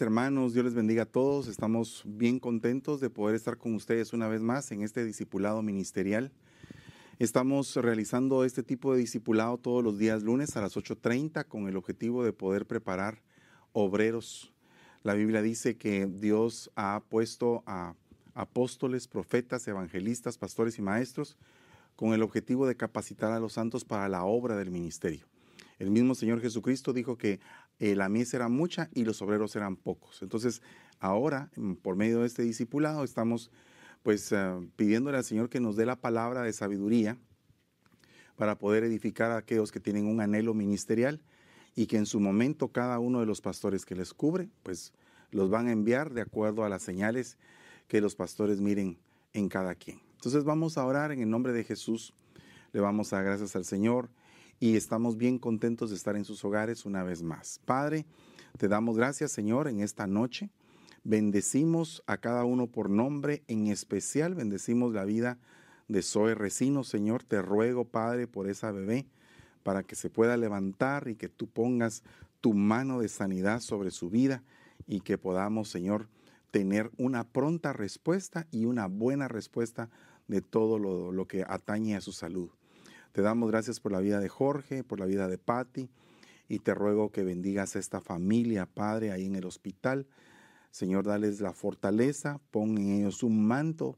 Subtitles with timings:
[0.00, 1.46] Hermanos, Dios les bendiga a todos.
[1.46, 6.32] Estamos bien contentos de poder estar con ustedes una vez más en este discipulado ministerial.
[7.18, 11.76] Estamos realizando este tipo de discipulado todos los días lunes a las 8.30 con el
[11.76, 13.22] objetivo de poder preparar
[13.72, 14.52] obreros.
[15.02, 17.94] La Biblia dice que Dios ha puesto a
[18.34, 21.36] apóstoles, profetas, evangelistas, pastores y maestros
[21.94, 25.26] con el objetivo de capacitar a los santos para la obra del ministerio.
[25.78, 27.40] El mismo Señor Jesucristo dijo que
[27.78, 30.22] eh, la mies era mucha y los obreros eran pocos.
[30.22, 30.62] Entonces,
[31.00, 33.50] ahora, mm, por medio de este discipulado, estamos
[34.02, 37.16] pues ah, pidiéndole al Señor que nos dé la palabra de sabiduría
[38.36, 41.22] para poder edificar a aquellos que tienen un anhelo ministerial
[41.74, 44.92] y que en su momento cada uno de los pastores que les cubre, pues
[45.30, 47.38] los van a enviar de acuerdo a las señales
[47.88, 48.98] que los pastores miren
[49.32, 50.00] en cada quien.
[50.14, 52.14] Entonces vamos a orar en el nombre de Jesús,
[52.72, 54.10] le vamos a gracias al Señor
[54.60, 57.60] y estamos bien contentos de estar en sus hogares una vez más.
[57.64, 58.06] Padre,
[58.58, 60.50] te damos gracias, Señor, en esta noche.
[61.02, 65.38] Bendecimos a cada uno por nombre, en especial bendecimos la vida
[65.88, 67.24] de Zoe Recino, Señor.
[67.24, 69.06] Te ruego, Padre, por esa bebé,
[69.62, 72.02] para que se pueda levantar y que tú pongas
[72.40, 74.42] tu mano de sanidad sobre su vida
[74.86, 76.08] y que podamos, Señor,
[76.50, 79.90] tener una pronta respuesta y una buena respuesta
[80.28, 82.50] de todo lo, lo que atañe a su salud.
[83.14, 85.88] Te damos gracias por la vida de Jorge, por la vida de Patty,
[86.48, 90.08] y te ruego que bendigas a esta familia, Padre, ahí en el hospital.
[90.72, 93.96] Señor, dales la fortaleza, pon en ellos un manto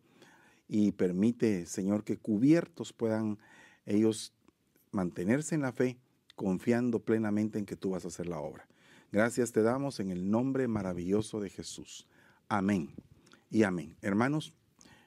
[0.68, 3.38] y permite, Señor, que cubiertos puedan
[3.86, 4.34] ellos
[4.90, 5.96] mantenerse en la fe,
[6.34, 8.68] confiando plenamente en que tú vas a hacer la obra.
[9.12, 12.06] Gracias te damos en el nombre maravilloso de Jesús.
[12.50, 12.90] Amén
[13.48, 13.96] y amén.
[14.02, 14.52] Hermanos,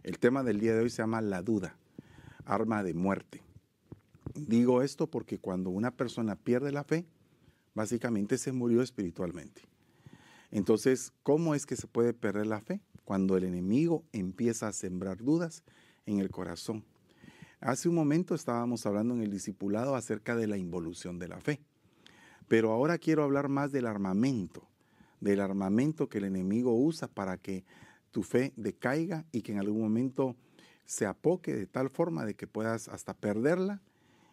[0.02, 1.78] el tema del día de hoy se llama la duda,
[2.44, 3.44] arma de muerte.
[4.48, 7.06] Digo esto porque cuando una persona pierde la fe,
[7.74, 9.62] básicamente se murió espiritualmente.
[10.52, 12.82] Entonces, ¿cómo es que se puede perder la fe?
[13.06, 15.64] Cuando el enemigo empieza a sembrar dudas
[16.06, 16.84] en el corazón.
[17.60, 21.60] Hace un momento estábamos hablando en el discipulado acerca de la involución de la fe.
[22.48, 24.68] Pero ahora quiero hablar más del armamento,
[25.20, 27.64] del armamento que el enemigo usa para que
[28.12, 30.36] tu fe decaiga y que en algún momento
[30.86, 33.82] se apoque de tal forma de que puedas hasta perderla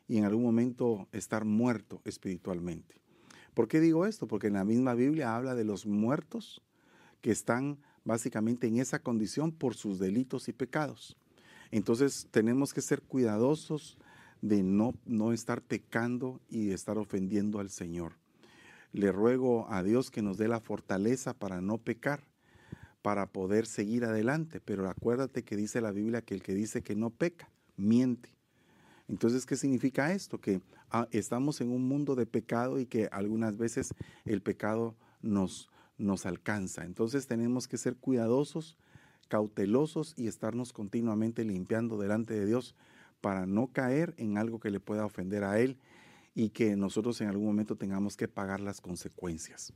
[0.09, 3.01] y en algún momento estar muerto espiritualmente.
[3.55, 4.27] ¿Por qué digo esto?
[4.27, 6.63] Porque en la misma Biblia habla de los muertos
[7.23, 11.17] que están básicamente en esa condición por sus delitos y pecados.
[11.71, 13.99] Entonces tenemos que ser cuidadosos
[14.43, 18.13] de no, no estar pecando y de estar ofendiendo al Señor.
[18.93, 22.25] Le ruego a Dios que nos dé la fortaleza para no pecar,
[23.03, 24.61] para poder seguir adelante.
[24.61, 28.36] Pero acuérdate que dice la Biblia que el que dice que no peca, miente.
[29.09, 30.41] Entonces, ¿qué significa esto?
[30.41, 33.95] Que ah, estamos en un mundo de pecado y que algunas veces
[34.25, 36.85] el pecado nos, nos alcanza.
[36.85, 38.77] Entonces tenemos que ser cuidadosos,
[39.29, 42.75] cautelosos y estarnos continuamente limpiando delante de Dios
[43.21, 45.79] para no caer en algo que le pueda ofender a Él
[46.35, 49.73] y que nosotros en algún momento tengamos que pagar las consecuencias.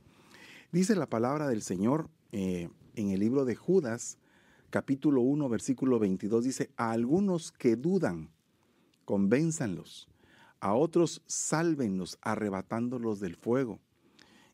[0.71, 4.17] Dice la palabra del Señor eh, en el libro de Judas,
[4.69, 8.29] capítulo 1, versículo 22, dice, a algunos que dudan,
[9.11, 10.07] convénzanlos.
[10.61, 13.81] A otros sálvenlos arrebatándolos del fuego.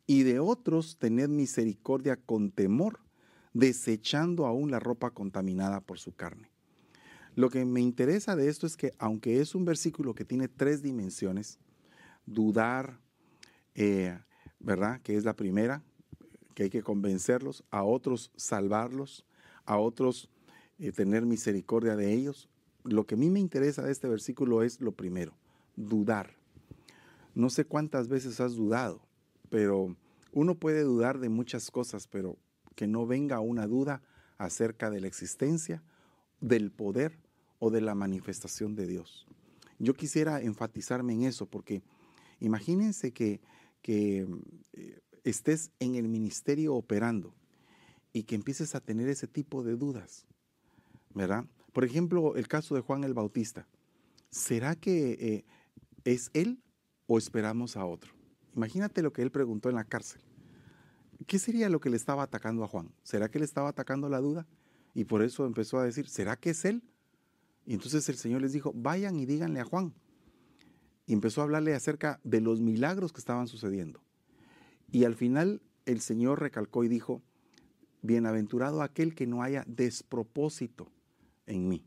[0.07, 3.00] Y de otros tened misericordia con temor,
[3.53, 6.50] desechando aún la ropa contaminada por su carne.
[7.35, 10.81] Lo que me interesa de esto es que aunque es un versículo que tiene tres
[10.81, 11.59] dimensiones,
[12.25, 13.00] dudar,
[13.75, 14.17] eh,
[14.59, 15.01] ¿verdad?
[15.03, 15.84] Que es la primera,
[16.56, 19.23] que hay que convencerlos, a otros salvarlos,
[19.66, 20.31] a otros
[20.79, 22.50] eh, tener misericordia de ellos,
[22.84, 25.34] lo que a mí me interesa de este versículo es lo primero,
[25.76, 26.36] dudar.
[27.36, 29.02] No sé cuántas veces has dudado,
[29.50, 29.96] pero
[30.32, 32.38] uno puede dudar de muchas cosas, pero
[32.76, 34.02] que no venga una duda
[34.38, 35.84] acerca de la existencia,
[36.40, 37.18] del poder
[37.59, 39.28] o de la manifestación de Dios.
[39.80, 41.82] Yo quisiera enfatizarme en eso porque
[42.40, 43.41] imagínense que,
[43.82, 44.28] que
[44.73, 47.34] eh, estés en el ministerio operando
[48.14, 50.26] y que empieces a tener ese tipo de dudas,
[51.14, 51.46] ¿verdad?
[51.78, 53.68] Por ejemplo, el caso de Juan el Bautista.
[54.32, 55.46] ¿Será que eh,
[56.06, 56.59] es él
[57.06, 58.14] o esperamos a otro?
[58.56, 60.24] Imagínate lo que él preguntó en la cárcel.
[61.28, 62.91] ¿Qué sería lo que le estaba atacando a Juan?
[63.03, 64.47] ¿Será que le estaba atacando la duda?
[64.96, 66.82] Y por eso empezó a decir, ¿será que es él?
[67.68, 69.94] Y entonces el Señor les dijo, vayan y díganle a Juan.
[71.06, 74.02] Y empezó a hablarle acerca de los milagros que estaban sucediendo.
[74.91, 77.22] Y al final el Señor recalcó y dijo,
[78.02, 80.91] bienaventurado aquel que no haya despropósito
[81.47, 81.85] en mí.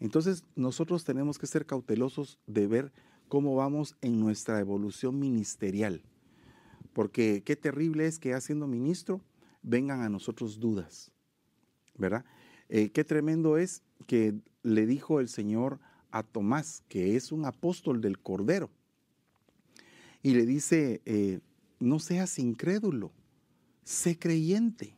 [0.00, 2.92] Entonces nosotros tenemos que ser cautelosos de ver
[3.28, 6.02] cómo vamos en nuestra evolución ministerial.
[6.92, 9.20] porque qué terrible es que haciendo ministro
[9.62, 11.12] vengan a nosotros dudas,
[11.96, 12.24] ¿verdad?
[12.68, 15.78] Eh, qué tremendo es que le dijo el Señor
[16.10, 18.70] a Tomás, que es un apóstol del Cordero,
[20.22, 21.40] y le dice, eh,
[21.78, 23.12] no seas incrédulo,
[23.84, 24.96] sé creyente.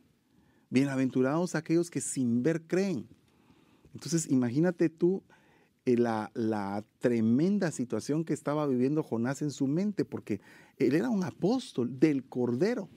[0.69, 3.07] Bienaventurados aquellos que sin ver creen.
[3.93, 5.23] Entonces, imagínate tú
[5.85, 10.39] eh, la, tremenda situación que estaba viviendo Jonás en su mente, porque
[10.77, 12.89] él era un apóstol del Cordero,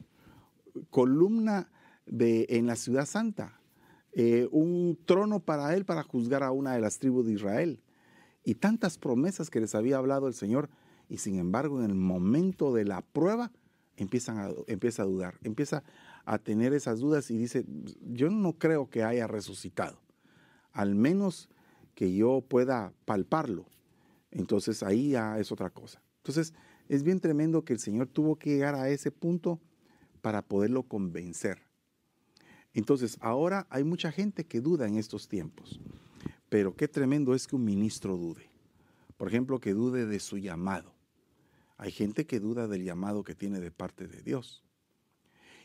[0.91, 1.71] columna
[2.07, 3.61] en la ciudad santa,
[4.13, 7.81] eh, un trono para él para juzgar a una de las tribus de Israel,
[8.45, 10.71] y tantas promesas que les había hablado el Señor,
[11.09, 13.51] y sin embargo en el momento de la prueba
[13.97, 15.83] empiezan empieza a dudar, empieza
[16.25, 17.65] a tener esas dudas y dice,
[18.01, 19.99] yo no creo que haya resucitado,
[20.76, 21.49] al menos
[21.94, 23.64] que yo pueda palparlo.
[24.31, 26.02] Entonces ahí ya es otra cosa.
[26.19, 26.52] Entonces
[26.88, 29.58] es bien tremendo que el Señor tuvo que llegar a ese punto
[30.20, 31.62] para poderlo convencer.
[32.75, 35.81] Entonces ahora hay mucha gente que duda en estos tiempos,
[36.50, 38.50] pero qué tremendo es que un ministro dude.
[39.17, 40.93] Por ejemplo, que dude de su llamado.
[41.78, 44.62] Hay gente que duda del llamado que tiene de parte de Dios.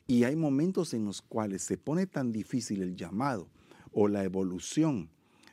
[0.08, 3.50] Y hay momentos en los cuales se pone tan difícil el llamado
[3.92, 5.10] o la evolución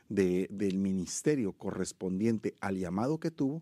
[0.07, 3.61] del ministerio correspondiente al llamado que tuvo,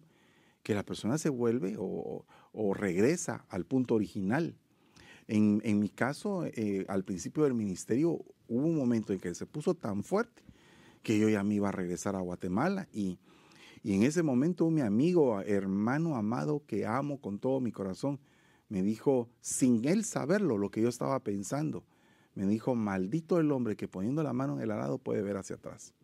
[0.63, 2.25] que la persona se vuelve o,
[2.73, 4.55] regresa al punto original.
[5.27, 9.73] En, mi caso, eh, al principio del ministerio, hubo un momento en que se puso
[9.75, 10.43] tan fuerte
[11.03, 13.19] que yo ya me iba a regresar a Guatemala y,
[13.83, 18.19] y en ese momento mi amigo, hermano amado que amo con todo mi corazón,
[18.69, 21.85] me dijo, sin él saberlo, lo que yo estaba pensando,
[22.37, 25.55] me dijo, maldito el hombre que poniendo la mano en el arado puede ver hacia
[25.55, 25.95] atrás.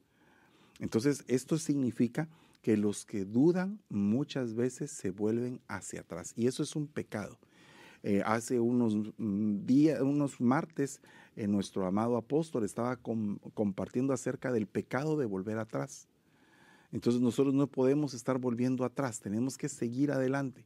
[0.79, 2.27] Entonces, esto significa
[2.63, 6.33] que los que dudan muchas veces se vuelven hacia atrás.
[6.35, 7.37] Y eso es un pecado.
[8.01, 11.01] Eh, hace unos mm, días, unos martes,
[11.35, 16.07] eh, nuestro amado apóstol estaba compartiendo acerca del pecado de volver atrás.
[16.91, 20.65] Entonces nosotros no podemos estar volviendo atrás, tenemos que seguir adelante.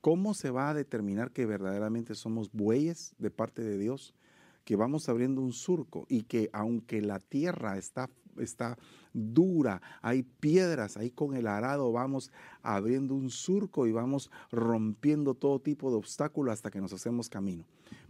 [0.00, 4.14] ¿Cómo se va a determinar que verdaderamente somos bueyes de parte de Dios?
[4.66, 8.10] Que vamos abriendo un surco y que aunque la tierra está
[8.42, 8.76] está
[9.12, 12.30] dura, hay piedras, ahí con el arado vamos
[12.62, 17.64] abriendo un surco y vamos rompiendo todo tipo de obstáculos hasta que nos hacemos camino.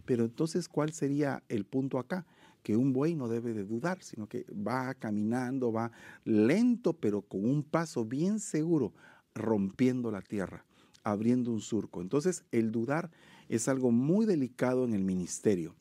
[0.05, 2.25] Pero entonces, ¿cuál sería el punto acá?
[2.63, 5.91] Que un buey no debe de dudar, sino que va caminando, va
[6.25, 8.93] lento, pero con un paso bien seguro,
[9.33, 10.65] rompiendo la tierra,
[11.03, 12.01] abriendo un surco.
[12.01, 13.11] Entonces, el dudar
[13.47, 15.75] es algo muy delicado en el ministerio.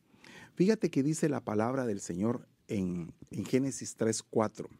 [0.56, 4.70] Fíjate que dice la palabra del Señor en, Génesis 3, 4.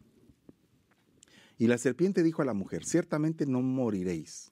[1.59, 4.51] Y la serpiente dijo a la mujer, ciertamente no moriréis,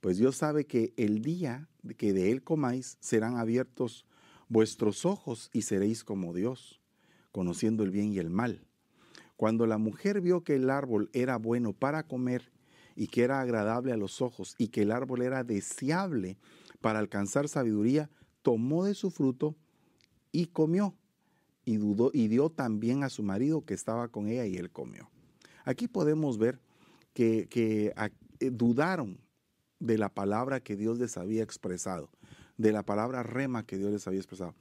[0.00, 1.68] pues Dios sabe que el día
[1.98, 4.06] que de él comáis serán abiertos
[4.48, 6.80] vuestros ojos y seréis como Dios,
[7.32, 8.66] conociendo el bien y el mal.
[9.36, 12.50] Cuando la mujer vio que el árbol era bueno para comer
[12.94, 16.38] y que era agradable a los ojos y que el árbol era deseable
[16.80, 18.08] para alcanzar sabiduría,
[18.40, 19.54] tomó de su fruto
[20.36, 20.94] y comió
[21.64, 25.08] y, dudó, y dio también a su marido que estaba con ella y él comió.
[25.64, 26.60] Aquí podemos ver
[27.14, 29.18] que, eh, dudaron
[29.80, 32.10] de la palabra que Dios les había expresado,
[32.58, 34.54] de la palabra rema que Dios les había expresado.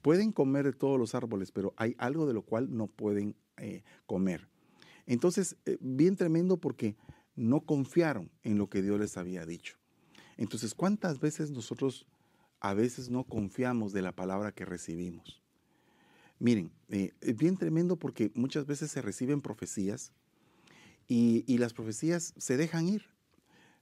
[0.00, 3.82] Pueden comer de todos los árboles, pero hay algo de lo cual no pueden eh,
[4.06, 4.48] comer.
[5.04, 6.96] Entonces, eh, bien tremendo porque
[7.36, 9.76] no confiaron en lo que Dios les había dicho.
[10.38, 12.06] Entonces, ¿cuántas veces nosotros
[12.60, 15.42] a veces no confiamos de la palabra que recibimos?
[16.38, 20.12] Miren, eh, es bien tremendo porque muchas veces se reciben profecías
[21.06, 23.04] y, las profecías se dejan ir.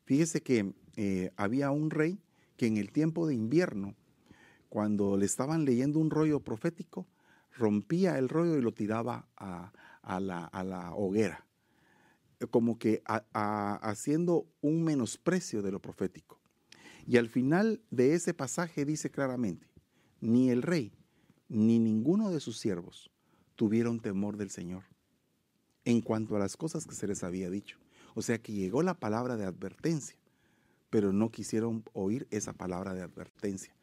[0.04, 2.18] Fíjese que eh, había un rey
[2.56, 3.94] que en el tiempo de invierno,
[4.68, 7.06] cuando le estaban leyendo un rollo profético,
[7.52, 9.72] rompía el rollo y lo tiraba a,
[10.20, 11.46] la, hoguera,
[12.50, 16.37] como que haciendo un menosprecio de lo profético.
[17.08, 19.66] Y al final de ese pasaje dice claramente,
[20.20, 20.92] ni el rey
[21.48, 23.10] ni ninguno de sus siervos
[23.56, 24.84] tuvieron temor del Señor
[25.86, 27.78] en cuanto a las cosas que se les había dicho.
[28.14, 30.18] O sea que llegó la palabra de advertencia,
[30.90, 33.74] pero no quisieron oír esa palabra de advertencia.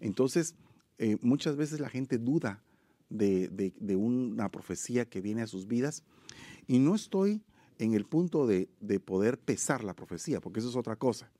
[0.00, 0.54] Entonces,
[0.96, 2.62] eh, muchas veces la gente duda
[3.10, 6.02] de, una profecía que viene a sus vidas
[6.66, 7.42] y no estoy
[7.78, 8.70] en el punto de,
[9.04, 11.30] poder pesar la profecía, porque eso es otra cosa.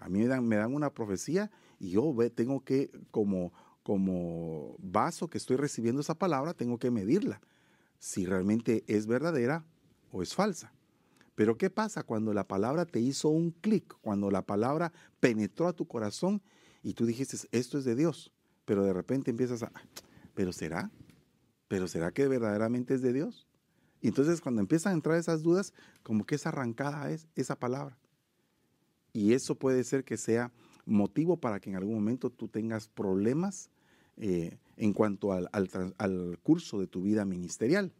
[0.00, 3.52] A mí me dan, una profecía y yo tengo que, como
[3.82, 7.40] como vaso que estoy recibiendo esa palabra, tengo que medirla,
[7.98, 9.64] si realmente es verdadera
[10.12, 10.72] o es falsa.
[11.34, 15.72] Pero ¿qué pasa cuando la palabra te hizo un clic, cuando la palabra penetró a
[15.72, 16.42] tu corazón
[16.82, 18.32] y tú dijiste, esto es de Dios,
[18.64, 19.72] pero de repente empiezas a,
[20.34, 20.90] ¿pero será?
[21.66, 23.46] ¿Pero será que verdaderamente es de Dios?
[24.02, 27.98] Y entonces cuando empiezan a entrar esas dudas, como que es arrancada es esa palabra.
[29.12, 30.52] Y eso puede ser que sea
[30.86, 33.70] motivo para que en algún momento tú tengas problemas
[34.16, 37.92] eh, en cuanto al, al, curso de tu vida ministerial.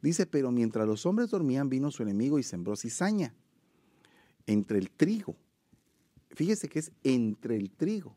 [0.00, 3.34] Dice, pero mientras los hombres dormían, vino su enemigo y sembró cizaña
[4.46, 5.36] entre el trigo.
[6.30, 8.16] Fíjese que es entre el trigo,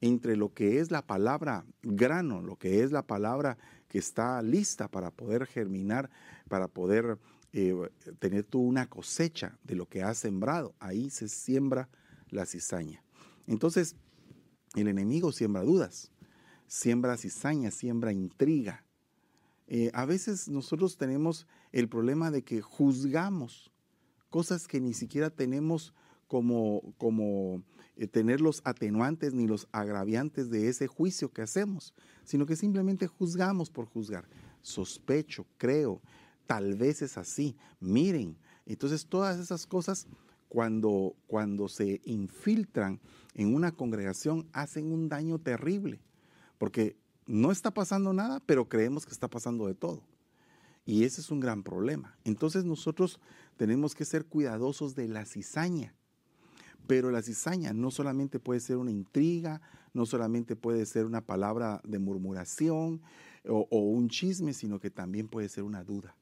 [0.00, 3.56] entre lo que es la palabra grano, lo que es la palabra
[3.88, 6.10] que está lista para poder germinar,
[6.48, 7.18] para poder
[7.58, 7.74] eh,
[8.18, 10.74] tener tú una cosecha de lo que has sembrado.
[10.78, 11.88] Ahí se siembra
[12.28, 13.02] la cizaña.
[13.46, 13.96] Entonces,
[14.74, 16.12] el enemigo siembra dudas,
[16.66, 18.84] siembra cizaña, siembra intriga.
[19.68, 23.72] Eh, a veces nosotros tenemos el problema de que juzgamos
[24.28, 25.94] cosas que ni siquiera tenemos
[26.26, 27.62] como, como
[27.96, 33.06] eh, tener los atenuantes ni los agraviantes de ese juicio que hacemos, sino que simplemente
[33.06, 34.28] juzgamos por juzgar.
[34.60, 36.02] Sospecho, creo,
[36.46, 38.36] tal vez es así, miren.
[38.66, 40.06] Entonces todas esas cosas
[40.48, 43.00] cuando, cuando se infiltran
[43.34, 46.00] en una congregación hacen un daño terrible,
[46.58, 50.02] porque no está pasando nada, pero creemos que está pasando de todo.
[50.84, 52.16] Y ese es un gran problema.
[52.24, 53.18] Entonces nosotros
[53.56, 55.94] tenemos que ser cuidadosos de la cizaña.
[56.86, 59.60] Pero la cizaña no solamente puede ser una intriga,
[59.92, 63.02] no solamente puede ser una palabra de murmuración
[63.48, 66.16] o, o un chisme, sino que también puede ser una duda.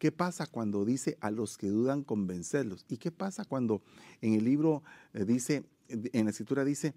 [0.00, 2.86] ¿Qué pasa cuando dice a los que dudan convencerlos?
[2.88, 3.82] ¿Y qué pasa cuando
[4.22, 6.94] en el libro eh, dice, en la escritura dice,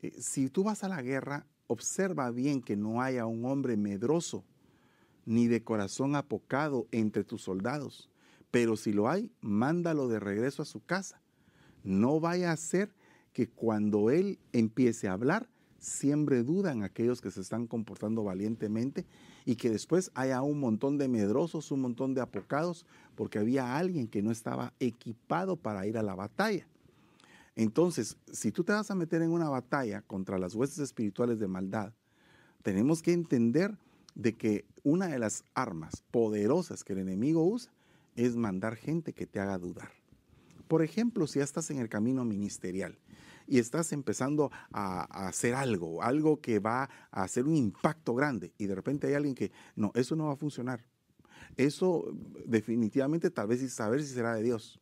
[0.00, 4.44] eh, si tú vas a la guerra, observa bien que no haya un hombre medroso
[5.24, 8.10] ni de corazón apocado entre tus soldados,
[8.52, 11.20] pero si lo hay, mándalo de regreso a su casa.
[11.82, 12.94] No vaya a ser
[13.32, 15.48] que cuando él empiece a hablar,
[15.86, 19.06] siembre duda en aquellos que se están comportando valientemente
[19.44, 24.08] y que después haya un montón de medrosos, un montón de apocados, porque había alguien
[24.08, 26.66] que no estaba equipado para ir a la batalla.
[27.54, 31.46] Entonces, si tú te vas a meter en una batalla contra las huestes espirituales de
[31.46, 31.92] maldad,
[32.62, 33.78] tenemos que entender
[34.14, 37.72] de que una de las armas poderosas que el enemigo usa
[38.16, 39.92] es mandar gente que te haga dudar.
[40.66, 42.98] Por ejemplo, si ya estás en el camino ministerial
[43.46, 48.66] y estás empezando a, hacer algo, algo que va a hacer un impacto grande y
[48.66, 50.84] de repente hay alguien que, no, eso no va a funcionar.
[51.56, 52.04] Eso
[52.44, 54.80] definitivamente tal vez saber si será de Dios.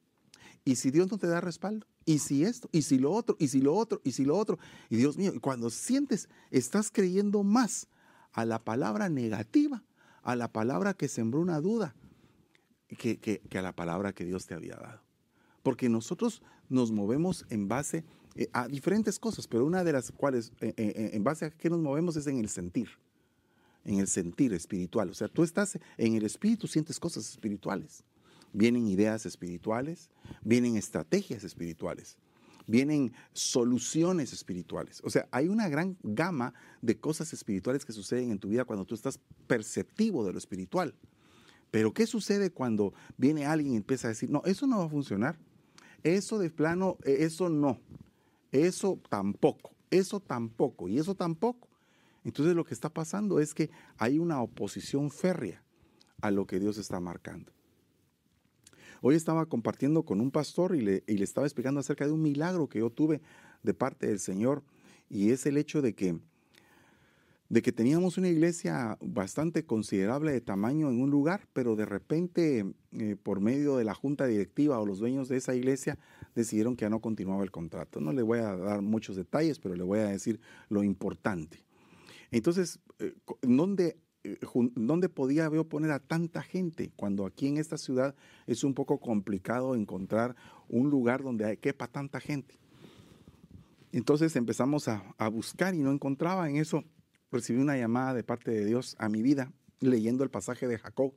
[0.65, 3.49] Y si Dios no te da respaldo, y si esto, y si lo otro, y
[3.49, 7.87] si lo otro, y si lo otro, y Dios mío, cuando sientes, estás creyendo más
[8.33, 9.83] a la palabra negativa,
[10.23, 11.95] a la palabra que sembró una duda,
[12.89, 15.03] que, a la palabra que Dios te había dado.
[15.63, 18.05] Porque nosotros nos movemos en base
[18.37, 21.71] eh, a diferentes cosas, pero una de las cuales, eh, eh, en base a qué
[21.71, 22.89] nos movemos, es en el sentir,
[23.85, 25.11] en el sentir espiritual.
[25.11, 28.03] O sea, tú estás en el espíritu, sientes cosas espirituales.
[28.53, 30.11] Vienen ideas espirituales,
[30.43, 32.19] vienen estrategias espirituales,
[32.67, 35.01] vienen soluciones espirituales.
[35.05, 38.85] O sea, hay una gran gama de cosas espirituales que suceden en tu vida cuando
[38.85, 40.95] tú estás perceptivo de lo espiritual.
[41.71, 44.89] Pero ¿qué sucede cuando viene alguien y empieza a decir, no, eso no va a
[44.89, 45.37] funcionar?
[46.05, 47.81] Eso de plano, eso no.
[48.55, 51.69] Eso tampoco, eso tampoco y eso tampoco.
[52.23, 53.69] Entonces lo que está pasando es que
[53.99, 55.65] hay una oposición férrea
[56.21, 57.51] a lo que Dios está marcando.
[59.03, 62.69] Hoy estaba compartiendo con un pastor y le, le, estaba explicando acerca de un milagro
[62.69, 63.21] que yo tuve
[63.65, 64.63] de parte del Señor
[65.11, 66.17] y es el hecho de que,
[67.55, 72.67] de que teníamos una iglesia bastante considerable de tamaño en un lugar, pero de repente
[72.91, 75.97] eh, por medio de la junta directiva o los dueños de esa iglesia
[76.35, 78.01] decidieron que ya no continuaba el contrato.
[78.01, 81.65] No le voy a dar muchos detalles, pero le voy a decir lo importante.
[82.33, 84.37] Entonces, eh, ¿dónde, eh,
[84.75, 88.17] ¿dónde podía yo poner a tanta gente cuando aquí en esta ciudad
[88.49, 90.35] es un poco complicado encontrar
[90.69, 92.59] un lugar donde quepa tanta gente?
[93.93, 96.51] Entonces empezamos a, a buscar y no encontraba.
[96.51, 96.83] En eso
[97.35, 101.13] recibí una llamada de parte de Dios a mi vida, leyendo el pasaje de Jacob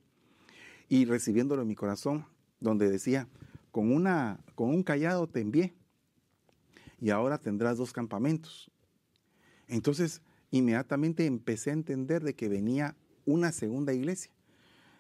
[0.90, 2.26] y recibiéndolo en mi corazón,
[2.60, 3.28] donde decía,
[3.72, 5.74] con, una, con un callado te envié
[7.00, 8.72] y ahora tendrás dos campamentos.
[9.68, 10.22] Entonces,
[10.52, 12.96] inmediatamente empecé a entender de que venía
[13.26, 14.32] una segunda iglesia.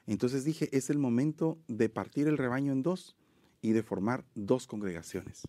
[0.05, 3.17] Entonces dije, es el momento de partir el rebaño en dos
[3.61, 5.47] y de formar dos congregaciones.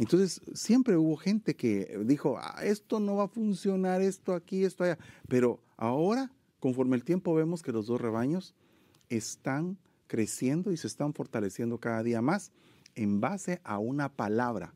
[0.00, 4.82] Entonces, siempre hubo gente que dijo, ah, esto no va a funcionar, esto aquí, esto
[4.82, 4.98] allá.
[5.28, 8.54] Pero ahora, conforme el tiempo, vemos que los dos rebaños
[9.10, 9.76] están
[10.06, 12.50] creciendo y se están fortaleciendo cada día más
[12.94, 14.74] en base a una palabra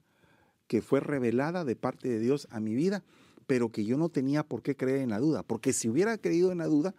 [0.67, 3.03] que fue revelada de parte de Dios a mi vida,
[3.47, 6.53] pero que yo no tenía por qué creer en la duda, porque si hubiera creído
[6.53, 6.95] en la duda,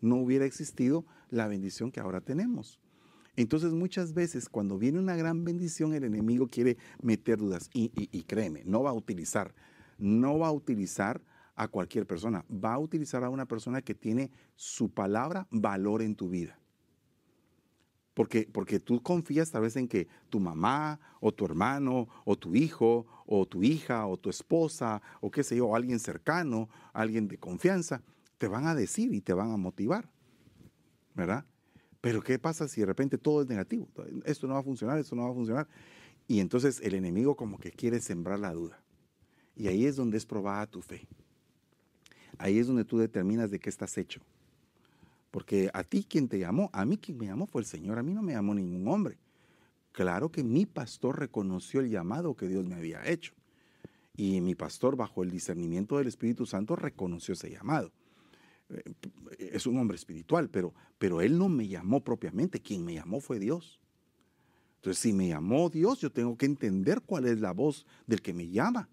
[0.00, 2.80] no hubiera existido la bendición que ahora tenemos.
[3.38, 7.88] Entonces muchas veces cuando viene una gran bendición, el enemigo quiere meter dudas y,
[8.24, 9.54] créeme, no va a utilizar,
[9.96, 11.22] no va a utilizar
[11.54, 16.16] a cualquier persona, va a utilizar a una persona que tiene su palabra valor en
[16.16, 16.58] tu vida.
[18.12, 22.56] Porque, porque tú confías tal vez en que tu mamá o tu hermano o tu
[22.56, 27.38] hijo o tu hija o tu esposa o qué sé yo, alguien cercano, alguien de
[27.38, 28.02] confianza,
[28.36, 30.10] te van a decir y te van a motivar.
[31.14, 31.44] ¿Verdad?
[32.00, 33.88] Pero ¿qué pasa si de repente todo es negativo?
[34.24, 35.68] Esto no va a funcionar, esto no va a funcionar.
[36.26, 38.80] Y entonces el enemigo como que quiere sembrar la duda.
[39.56, 41.08] Y ahí es donde es probada tu fe.
[42.38, 44.20] Ahí es donde tú determinas de qué estás hecho.
[45.30, 48.02] Porque a ti quien te llamó, a mí quien me llamó fue el Señor, a
[48.02, 49.18] mí no me llamó ningún hombre.
[49.92, 53.34] Claro que mi pastor reconoció el llamado que Dios me había hecho.
[54.16, 57.90] Y mi pastor, bajo el discernimiento del Espíritu Santo, reconoció ese llamado.
[58.70, 58.94] Eh,
[59.38, 63.38] es un hombre espiritual, pero, pero él no me llamó propiamente, quien me llamó fue
[63.38, 63.78] Dios.
[64.76, 68.32] Entonces, si me llamó Dios, yo tengo que entender cuál es la voz del que
[68.32, 68.88] me llama,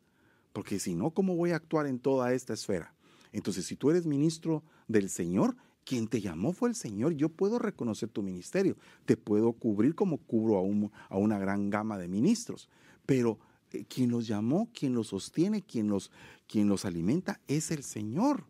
[0.54, 2.94] porque si no, ¿cómo voy a actuar en toda esta esfera?
[3.32, 5.56] Entonces, si tú eres ministro del Señor,
[5.86, 7.14] quien te llamó fue el Señor.
[7.14, 8.76] Yo puedo reconocer tu ministerio.
[9.06, 12.70] Te puedo cubrir como cubro a, una gran gama de ministros.
[13.06, 13.40] Pero
[13.72, 16.12] eh, quien los llamó, quien los sostiene, quien los,
[16.48, 18.46] quien los alimenta es el Señor.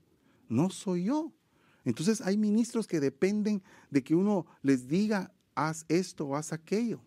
[0.50, 1.32] No soy yo.
[1.84, 3.62] Entonces hay ministros que dependen
[3.92, 7.02] de que uno les diga, haz esto o haz aquello.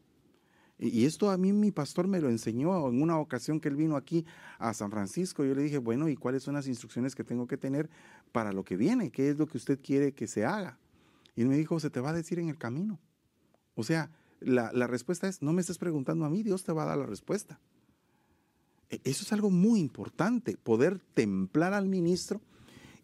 [0.78, 3.96] Y esto a mí mi pastor me lo enseñó en una ocasión que él vino
[3.96, 4.24] aquí
[4.60, 5.44] a San Francisco.
[5.44, 7.90] Yo le dije, bueno, ¿y cuáles son las instrucciones que tengo que tener
[8.30, 9.10] para lo que viene?
[9.10, 10.78] ¿Qué es lo que usted quiere que se haga?
[11.34, 13.00] Y él me dijo, se te va a decir en el camino.
[13.74, 16.84] O sea, la, la respuesta es, no me estés preguntando a mí, Dios te va
[16.84, 17.58] a dar la respuesta.
[18.88, 22.40] E, eso es algo muy importante, poder templar al ministro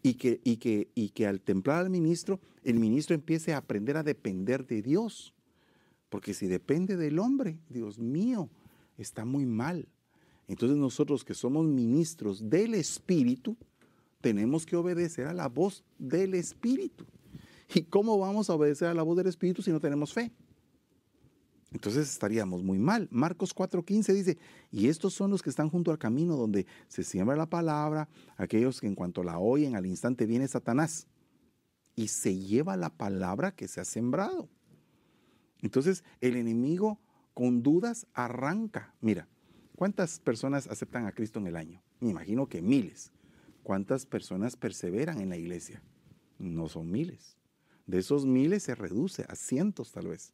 [0.05, 3.97] y que, y que, y que al templar al ministro, el ministro empiece a aprender
[3.97, 5.33] a depender de Dios.
[6.09, 8.47] Porque si depende del hombre, Dios mío,
[8.99, 9.87] está muy mal.
[10.47, 13.57] Entonces nosotros que somos ministros del Espíritu,
[14.21, 17.03] tenemos que obedecer a la voz del Espíritu.
[17.73, 20.31] ¿Y cómo vamos a obedecer a la voz del Espíritu si no tenemos fe?
[21.75, 23.09] Entonces estaríamos muy mal.
[23.11, 24.37] Marcos 4:15 dice,
[24.71, 28.07] y estos son los que están junto al camino donde se siembra la palabra,
[28.37, 31.05] aquellos que en cuanto la oyen al instante viene Satanás
[31.93, 34.47] y se lleva la palabra que se ha sembrado.
[35.61, 36.97] Entonces el enemigo
[37.33, 38.95] con dudas arranca.
[39.01, 39.27] Mira,
[39.75, 41.83] ¿cuántas personas aceptan a Cristo en el año?
[41.99, 43.11] Me imagino que miles.
[43.63, 45.83] ¿Cuántas personas perseveran en la iglesia?
[46.39, 47.35] No son miles.
[47.85, 50.31] De esos miles se reduce a cientos tal vez.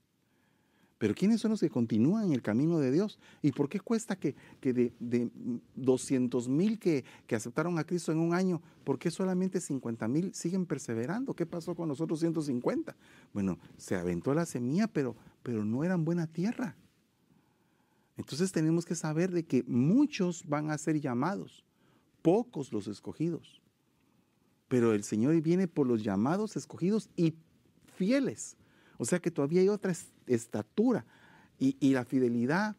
[1.02, 3.18] Pero ¿quiénes son los que continúan en el camino de Dios?
[3.42, 5.32] ¿Y por qué cuesta que, de, de
[5.76, 7.04] 200 mil que,
[7.36, 11.34] aceptaron a Cristo en un año, por qué solamente 50 mil siguen perseverando?
[11.34, 12.96] ¿Qué pasó con los otros 150?
[13.34, 16.76] Bueno, se aventó la semilla, pero, pero no eran buena tierra.
[18.16, 21.66] Entonces tenemos que saber de que muchos van a ser llamados,
[22.22, 23.60] pocos los escogidos.
[24.68, 27.34] Pero el Señor viene por los llamados, escogidos y
[27.96, 28.56] fieles.
[29.02, 29.96] O sea que todavía hay otra
[30.28, 31.08] estatura.
[31.58, 32.76] Y, la fidelidad,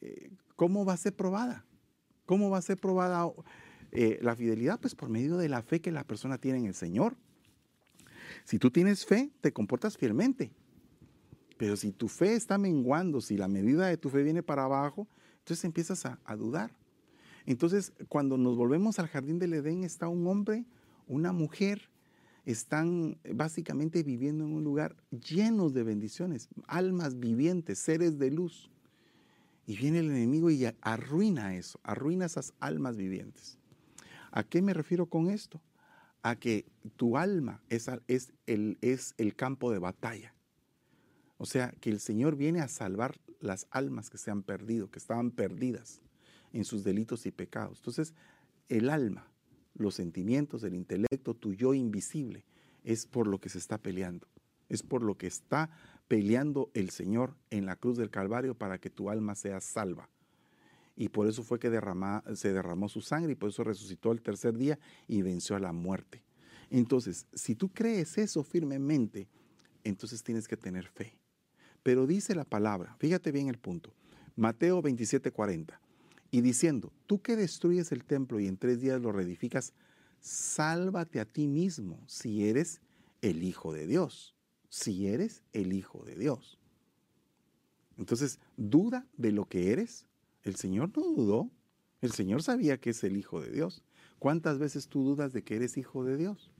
[0.00, 1.64] eh, ¿cómo va a ser probada?
[2.24, 3.28] ¿Cómo va a ser probada
[3.90, 4.78] eh, la fidelidad?
[4.78, 7.16] Pues por medio de la fe que la persona tiene en el Señor.
[8.44, 10.52] Si tú tienes fe, te comportas fielmente.
[11.56, 15.08] Pero si tu fe está menguando, si la medida de tu fe viene para abajo,
[15.38, 16.76] entonces empiezas a, a dudar.
[17.44, 20.64] Entonces, cuando nos volvemos al jardín del Edén, está un hombre,
[21.08, 21.90] una mujer
[22.44, 28.70] están básicamente viviendo en un lugar lleno de bendiciones, almas vivientes, seres de luz.
[29.66, 33.58] Y viene el enemigo y arruina eso, arruina esas almas vivientes.
[34.32, 35.60] ¿A qué me refiero con esto?
[36.22, 40.34] A que tu alma es, es, el, es el campo de batalla.
[41.38, 44.98] O sea, que el Señor viene a salvar las almas que se han perdido, que
[44.98, 46.00] estaban perdidas
[46.52, 47.78] en sus delitos y pecados.
[47.78, 48.12] Entonces,
[48.68, 49.29] el alma
[49.74, 52.44] los sentimientos, el intelecto, tu yo invisible,
[52.84, 54.26] es por lo que se está peleando.
[54.68, 55.70] Es por lo que está
[56.08, 60.08] peleando el Señor en la cruz del Calvario para que tu alma sea salva.
[60.96, 61.68] Y por eso fue que
[62.34, 64.78] se derramó su sangre y por eso resucitó el tercer día
[65.08, 66.22] y venció a la muerte.
[66.68, 69.28] Entonces, si tú crees eso firmemente,
[69.82, 71.16] entonces tienes que tener fe.
[71.82, 73.94] Pero dice la palabra, fíjate bien el punto,
[74.36, 75.80] Mateo 27, 40
[76.30, 79.72] y diciendo, tú que destruyes el templo y en tres días lo reedificas,
[80.20, 82.80] sálvate a ti mismo si eres
[83.22, 84.34] el Hijo de Dios,
[84.68, 86.58] si eres el Hijo de Dios.
[87.98, 90.06] Entonces, duda de lo que eres.
[90.42, 91.50] El Señor no dudó.
[92.00, 93.82] El Señor sabía que es el Hijo de Dios.
[94.20, 96.50] ¿Cuántas veces tú dudas de que eres hijo de Dios?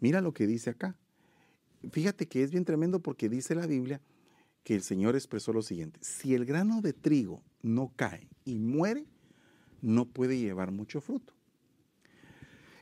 [0.00, 0.94] Mira lo que dice acá.
[1.90, 4.02] Fíjate que es bien tremendo porque dice la Biblia
[4.64, 5.98] que el Señor expresó lo siguiente.
[6.02, 9.06] Si el grano de trigo no cae y muere,
[9.82, 11.32] no puede llevar mucho fruto.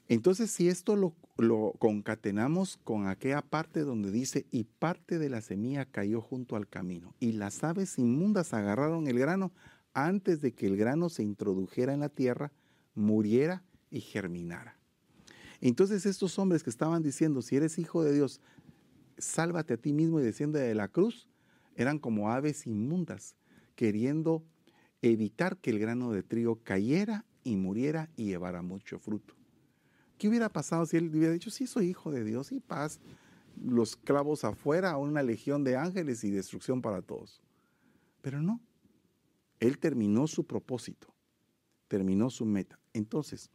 [0.08, 5.84] Entonces, si esto lo, concatenamos con aquella parte donde dice, y parte de la semilla
[5.84, 9.52] cayó junto al camino, y las aves inmundas agarraron el grano
[9.92, 12.52] antes de que el grano se introdujera en la tierra,
[12.94, 14.78] muriera y germinara.
[15.60, 18.40] Entonces estos hombres que estaban diciendo, si eres hijo de Dios,
[19.18, 21.28] sálvate a ti mismo y desciende de la cruz,
[21.78, 23.36] eran como aves inmundas,
[23.76, 24.44] queriendo
[25.00, 29.34] evitar que el grano de trigo cayera y muriera y llevara mucho fruto.
[30.18, 32.98] ¿Qué hubiera pasado si él hubiera dicho, sí, soy hijo de Dios y paz,
[33.56, 37.40] los clavos afuera, una legión de ángeles y destrucción para todos?
[38.22, 38.60] Pero no,
[39.60, 41.14] él terminó su propósito,
[41.86, 42.80] terminó su meta.
[42.92, 43.50] Entonces,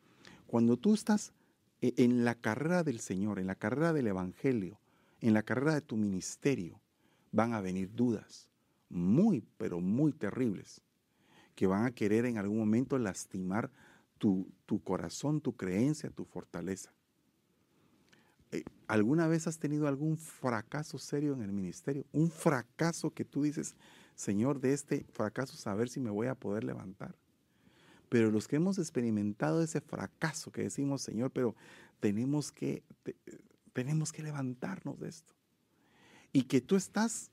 [0.48, 1.34] cuando tú estás
[1.82, 4.80] e, en la carrera del Señor, en la carrera del Evangelio,
[5.20, 6.80] en la carrera de tu ministerio,
[7.34, 8.48] van a venir dudas
[8.94, 10.82] muy, pero muy terribles,
[11.56, 13.72] que van a querer en algún momento lastimar
[14.18, 14.48] tu,
[14.86, 16.94] corazón, tu creencia, tu fortaleza.
[18.52, 22.06] Eh, ¿Alguna vez has tenido algún fracaso serio en el ministerio?
[22.14, 23.76] Un fracaso que tú dices,
[24.16, 27.16] Señor, de este fracaso saber si me voy a poder levantar.
[28.08, 31.56] Pero los que hemos experimentado ese fracaso que decimos, Señor, pero
[32.00, 32.84] tenemos que,
[33.74, 35.34] tenemos que levantarnos de esto.
[36.34, 37.32] Y que tú estás,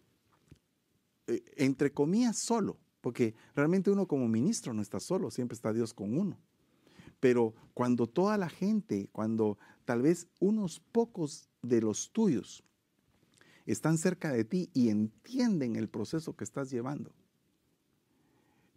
[1.27, 5.95] eh, entre comillas, solo, porque realmente uno como ministro no está solo, siempre está Dios
[5.95, 6.39] con uno.
[7.19, 12.63] Pero cuando toda la gente, cuando tal vez unos pocos de los tuyos
[13.67, 17.13] están cerca de ti y entienden el proceso que estás llevando,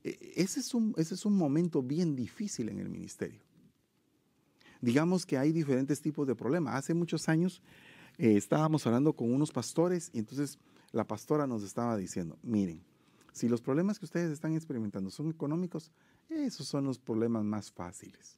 [0.03, 3.41] e, ese es un, ese es un momento bien difícil en el ministerio.
[4.81, 6.75] Digamos que hay diferentes tipos de problemas.
[6.75, 7.61] Hace muchos años
[8.17, 10.59] eh, estábamos hablando con unos pastores y entonces
[10.91, 12.83] la pastora nos estaba diciendo, miren,
[13.31, 15.91] si los problemas que ustedes están experimentando son económicos,
[16.29, 18.37] esos son los problemas más fáciles.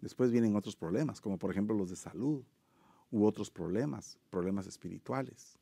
[0.00, 2.44] Después vienen otros problemas, como por ejemplo los de salud
[3.10, 5.58] u otros problemas, problemas espirituales.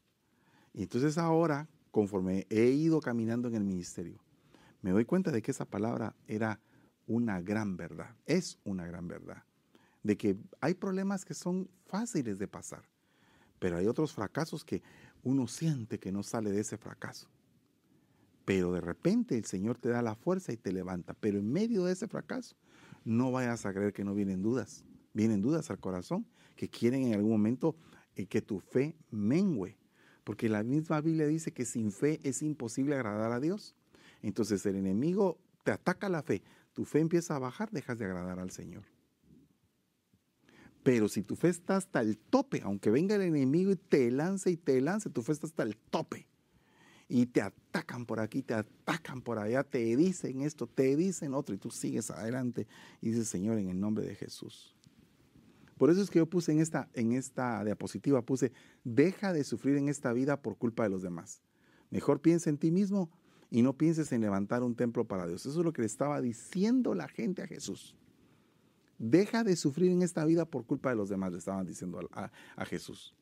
[0.74, 4.20] Y entonces ahora, conforme he ido caminando en el ministerio,
[4.82, 6.60] me doy cuenta de que esa palabra era
[7.06, 9.44] una gran verdad, es una gran verdad,
[10.02, 12.82] de que hay problemas que son fáciles de pasar,
[13.58, 14.82] pero hay otros fracasos que
[15.22, 17.28] uno siente que no sale de ese fracaso.
[18.44, 21.84] Pero de repente el Señor te da la fuerza y te levanta, pero en medio
[21.84, 22.56] de ese fracaso
[23.04, 27.14] no vayas a creer que no vienen dudas, vienen dudas al corazón que quieren en
[27.14, 27.76] algún momento
[28.14, 29.76] eh, que tu fe mengüe,
[30.24, 33.74] porque la misma Biblia dice que sin fe es imposible agradar a Dios.
[34.22, 36.42] Entonces el enemigo te ataca la fe,
[36.72, 38.84] tu fe empieza a bajar, dejas de agradar al Señor.
[40.86, 44.52] Pero si tu fe está hasta el tope, aunque venga el enemigo y te lance
[44.52, 46.28] y te lance, tu fe está hasta el tope.
[47.08, 51.56] Y te atacan por aquí, te atacan por allá, te dicen esto, te dicen otro,
[51.56, 52.68] y tú sigues adelante
[53.00, 54.76] y dices, Señor, en el nombre de Jesús.
[55.76, 58.52] Por eso es que yo puse en esta, en esta diapositiva, puse,
[58.84, 61.42] deja de sufrir en esta vida por culpa de los demás.
[61.90, 63.10] Mejor piensa en ti mismo
[63.50, 65.46] y no pienses en levantar un templo para Dios.
[65.46, 67.96] Eso es lo que le estaba diciendo la gente a Jesús.
[68.98, 72.64] Deja de sufrir en esta vida por culpa de los demás, le estaban diciendo a,
[72.64, 73.14] Jesús.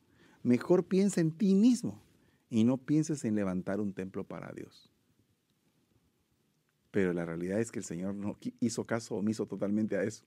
[0.43, 2.01] Mejor piensa en ti mismo
[2.49, 4.91] y no pienses en levantar un templo para Dios.
[6.91, 10.25] Pero la realidad es que el Señor no hizo caso omiso totalmente a eso.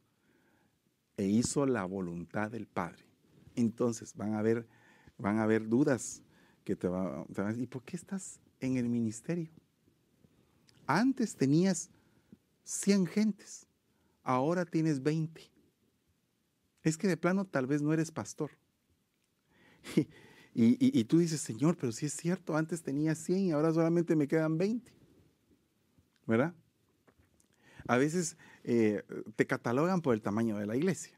[1.15, 3.05] E hizo la voluntad del Padre.
[3.55, 4.67] Entonces van a haber,
[5.17, 6.21] van a haber dudas
[6.65, 9.49] que te van a decir, ¿y por qué estás en el ministerio?
[10.85, 11.89] Antes tenías
[12.63, 13.66] 100 gentes,
[14.27, 15.41] ahora tienes 20.
[16.83, 18.51] Es que de plano tal vez no eres pastor.
[20.59, 24.27] Y, tú dices, Señor, pero si es cierto, antes tenía 100 y ahora solamente me
[24.27, 24.91] quedan 20.
[26.25, 26.55] ¿Verdad?
[27.87, 29.03] A veces eh,
[29.35, 31.15] te catalogan por el tamaño de la iglesia.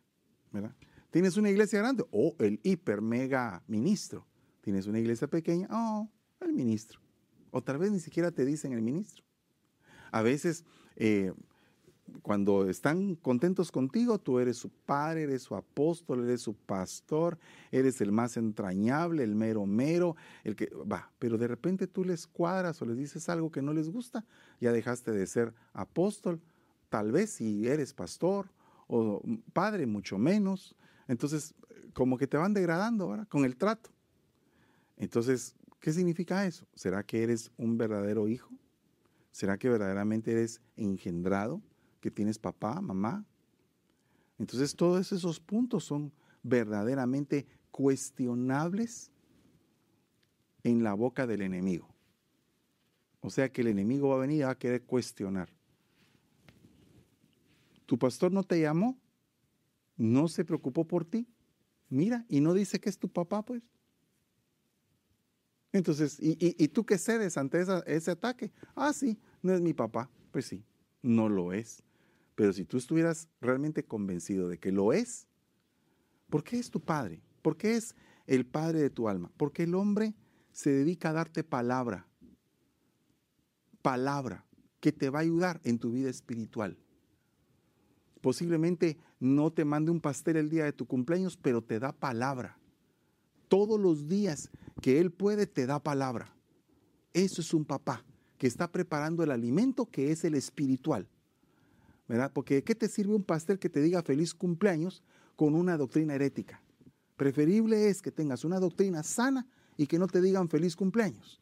[0.51, 0.75] ¿Verdad?
[1.09, 4.27] Tienes una iglesia grande, o el hiper mega ministro.
[4.59, 6.09] Tienes una iglesia pequeña, oh,
[6.41, 6.99] el ministro.
[7.51, 9.23] O tal vez ni siquiera te dicen el ministro.
[10.11, 10.65] A veces,
[10.97, 11.31] eh,
[12.21, 17.37] cuando están contentos contigo, tú eres su padre, eres su apóstol, eres su pastor,
[17.71, 21.11] eres el más entrañable, el mero mero, el que va.
[21.19, 24.25] Pero de repente tú les cuadras o les dices algo que no les gusta,
[24.59, 26.41] ya dejaste de ser apóstol,
[26.89, 28.49] tal vez si eres pastor
[28.87, 29.21] o
[29.53, 30.75] padre, mucho menos.
[31.07, 31.53] Entonces,
[31.93, 33.89] como que te van degradando ahora con el trato.
[34.97, 36.67] Entonces, ¿qué significa eso?
[36.75, 38.51] ¿Será que eres un verdadero hijo?
[39.31, 41.61] ¿Será que verdaderamente eres engendrado
[41.99, 43.25] que tienes papá, mamá.
[44.37, 46.11] Entonces todos esos puntos son
[46.43, 49.11] verdaderamente cuestionables
[50.63, 51.87] en la boca del enemigo.
[53.21, 55.49] O sea que el enemigo va a venir y va a querer cuestionar.
[57.85, 58.97] ¿Tu pastor no te llamó?
[59.97, 61.27] ¿No se preocupó por ti?
[61.89, 63.63] Mira, y no dice que es tu papá, pues.
[65.71, 68.51] Entonces, ¿y, tú qué cedes ante ese ataque?
[68.75, 70.09] Ah, sí, no es mi papá.
[70.31, 70.63] Pues sí,
[71.01, 71.83] no lo es.
[72.39, 75.27] Pero si tú estuvieras realmente convencido de que lo es,
[76.29, 77.21] ¿por qué es tu padre?
[77.41, 77.97] ¿Por qué es
[78.27, 79.29] el padre de tu alma?
[79.35, 80.15] Porque el hombre
[80.53, 82.07] se dedica a darte palabra.
[83.81, 84.45] Palabra
[84.79, 86.77] que te va a ayudar en tu vida espiritual.
[88.21, 92.57] Posiblemente no te mande un pastel el día de tu cumpleaños, pero te da palabra.
[93.49, 94.49] Todos los días
[94.81, 96.33] que Él puede, te da palabra.
[97.11, 98.05] Eso es un papá
[98.37, 101.09] que está preparando el alimento que es el espiritual.
[102.09, 102.31] ¿Verdad?
[102.33, 105.03] Porque ¿qué te sirve un pastel que te diga feliz cumpleaños
[105.35, 106.59] con una doctrina herética?
[107.15, 111.39] Preferible es que tengas una doctrina sana y que no te digan feliz cumpleaños,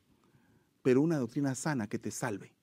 [0.83, 2.53] pero una doctrina sana que te salve,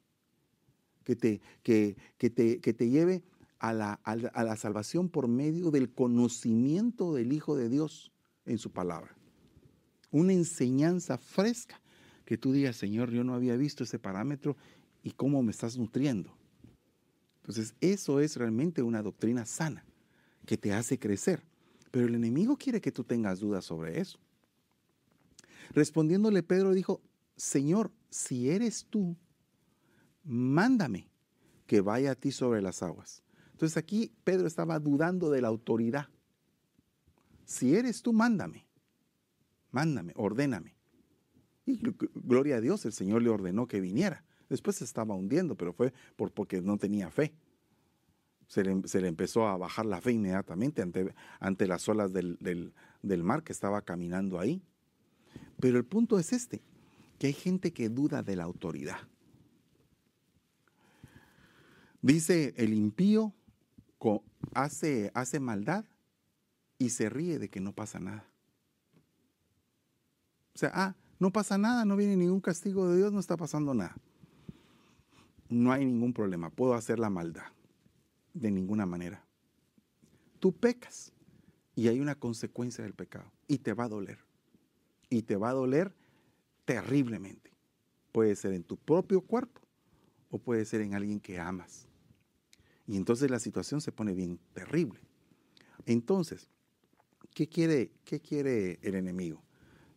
[1.02, 3.24] que te, que, que te, que te lleve
[3.58, 8.12] a la, a la salvación por medio del conocimiento del Hijo de Dios
[8.44, 9.16] en su palabra.
[10.10, 11.80] Una enseñanza fresca
[12.26, 14.58] que tú digas, Señor, yo no había visto ese parámetro
[15.02, 16.36] y cómo me estás nutriendo.
[17.44, 19.84] Entonces, eso es realmente una doctrina sana
[20.46, 21.42] que te hace crecer.
[21.90, 24.18] Pero el enemigo quiere que tú tengas dudas sobre eso.
[25.72, 27.02] Respondiéndole, Pedro dijo,
[27.36, 29.14] Señor, si eres tú,
[30.24, 31.08] mándame
[31.66, 33.22] que vaya a ti sobre las aguas.
[33.52, 36.08] Entonces aquí Pedro estaba dudando de la autoridad.
[37.44, 38.66] Si eres tú, mándame.
[39.70, 40.74] Mándame, ordéname.
[41.66, 41.78] Y
[42.14, 44.24] gloria a Dios, el Señor le ordenó que viniera.
[44.48, 47.34] Después se estaba hundiendo, pero fue por, porque no tenía fe.
[48.46, 52.38] Se le, empezó a bajar la fe inmediatamente ante, ante las olas del,
[53.02, 54.62] del mar que estaba caminando ahí.
[55.58, 56.62] Pero el punto es este,
[57.18, 58.98] que hay gente que duda de la autoridad.
[62.02, 63.32] Dice el impío
[64.54, 65.84] hace, hace maldad
[66.78, 68.26] y se ríe de que no pasa nada.
[70.54, 73.74] O sea, ah, no pasa nada, no viene ningún castigo de Dios, no está pasando
[73.74, 73.96] nada.
[75.48, 77.46] No hay ningún problema, puedo hacer la maldad
[78.32, 79.24] de ninguna manera.
[80.40, 81.12] Tú pecas
[81.74, 84.18] y hay una consecuencia del pecado y te va a doler.
[85.10, 85.94] Y te va a doler
[86.64, 87.52] terriblemente.
[88.12, 89.60] Puede ser en tu propio cuerpo
[90.30, 91.86] o puede ser en alguien que amas.
[92.86, 95.00] Y entonces la situación se pone bien terrible.
[95.86, 96.48] Entonces,
[97.34, 99.42] ¿qué quiere, qué quiere el enemigo?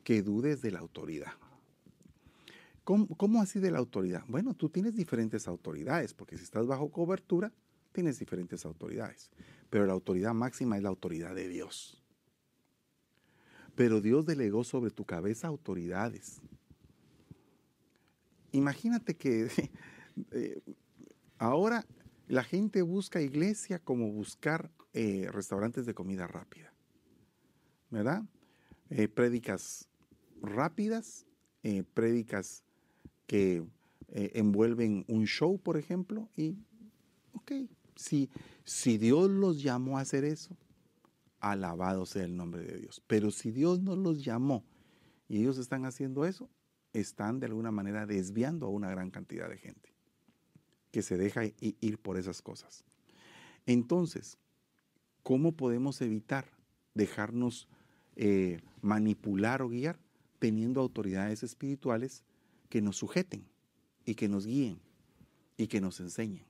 [0.04, 1.34] Que dudes de la autoridad.
[2.88, 4.24] ¿Cómo, así de la autoridad?
[4.30, 7.52] Bueno, tú tienes diferentes autoridades, porque si estás bajo cobertura,
[7.92, 9.30] tienes diferentes autoridades.
[9.70, 12.02] Pero la autoridad máxima es la autoridad de Dios.
[13.76, 16.40] Pero Dios delegó sobre tu cabeza autoridades.
[18.54, 19.50] Imagínate que
[20.32, 20.62] eh,
[21.40, 21.86] ahora
[22.30, 26.74] la gente busca iglesia como buscar eh, restaurantes de comida rápida,
[27.90, 28.24] ¿verdad?
[28.90, 29.90] Eh, prédicas
[30.42, 31.26] rápidas,
[31.64, 32.64] eh, prédicas
[33.28, 33.64] que
[34.10, 36.56] envuelven un show, por ejemplo, y,
[37.34, 37.52] ok,
[37.96, 38.30] si,
[38.64, 40.58] si Dios los llamó a hacer eso,
[41.40, 43.02] alabado sea el nombre de Dios.
[43.08, 44.64] Pero si Dios no los llamó
[45.28, 46.50] y ellos están haciendo eso,
[46.94, 49.94] están de alguna manera desviando a una gran cantidad de gente
[50.92, 52.84] que se deja ir por esas cosas.
[53.66, 54.38] Entonces,
[55.22, 56.46] ¿cómo podemos evitar
[56.94, 57.68] dejarnos
[58.16, 60.00] eh, manipular o guiar
[60.40, 62.24] teniendo autoridades espirituales
[62.70, 63.46] que nos sujeten
[64.06, 64.80] y que nos guíen
[65.58, 66.46] y que nos enseñen?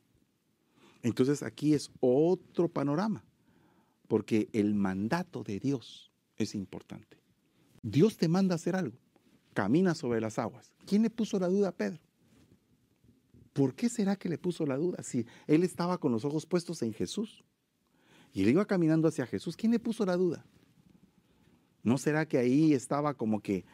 [1.03, 3.23] Entonces aquí es otro panorama,
[4.07, 7.17] porque el mandato de Dios es importante.
[7.81, 8.97] Dios te manda a hacer algo,
[9.53, 10.73] camina sobre las aguas.
[10.85, 11.99] ¿Quién le puso la duda a Pedro?
[13.53, 15.01] ¿Por qué será que le puso la duda?
[15.01, 17.43] Si él estaba con los ojos puestos en Jesús
[18.33, 20.45] y él iba caminando hacia Jesús, ¿quién le puso la duda?
[21.81, 23.65] ¿No será que ahí estaba como que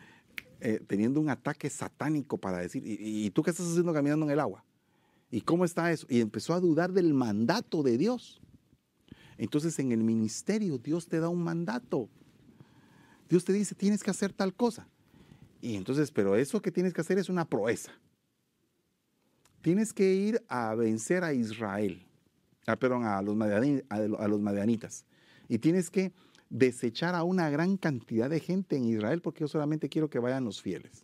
[0.65, 4.39] eh, teniendo un ataque satánico para decir, ¿y, tú qué estás haciendo caminando en el
[4.39, 4.63] agua?
[5.29, 6.07] ¿Y cómo está eso?
[6.09, 8.41] Y empezó a dudar del mandato de Dios.
[9.37, 12.07] Entonces en el ministerio Dios te da un mandato.
[13.27, 14.87] Dios te dice, tienes que hacer tal cosa.
[15.59, 17.91] Y entonces, pero eso que tienes que hacer es una proeza.
[19.61, 22.05] Tienes que ir a vencer a Israel,
[22.67, 23.35] ah, perdón, a los,
[23.89, 25.03] a los madianitas.
[25.49, 26.13] Y tienes que
[26.53, 30.45] desechar a una gran cantidad de gente en Israel porque yo solamente quiero que vayan
[30.45, 31.03] los fieles.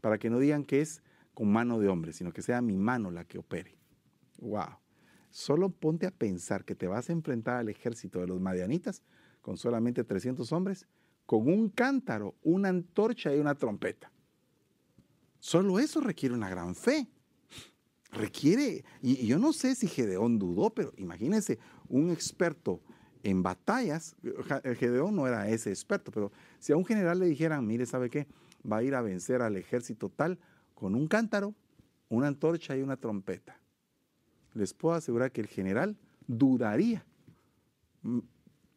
[0.00, 3.10] Para que no digan que es con mano de hombre, sino que sea mi mano
[3.10, 3.78] la que opere.
[4.38, 4.80] ¡Wow!
[5.30, 9.02] solo ponte a pensar que te vas a enfrentar al ejército de los madianitas
[9.40, 10.86] con solamente 300 hombres,
[11.24, 14.10] con un cántaro, una antorcha y una trompeta.
[15.38, 17.08] Solo eso requiere una gran fe.
[18.10, 22.80] Requiere, y, yo no sé si Gedeón dudó, pero imagínense, un experto
[23.22, 24.16] en batallas,
[24.78, 28.26] Gedeón no era ese experto, pero si a un general le dijeran, mire, ¿sabe qué?
[28.70, 30.38] Va a ir a vencer al ejército tal
[30.74, 31.54] con un cántaro,
[32.08, 33.58] una antorcha y una trompeta.
[34.54, 37.04] Les puedo asegurar que el general dudaría.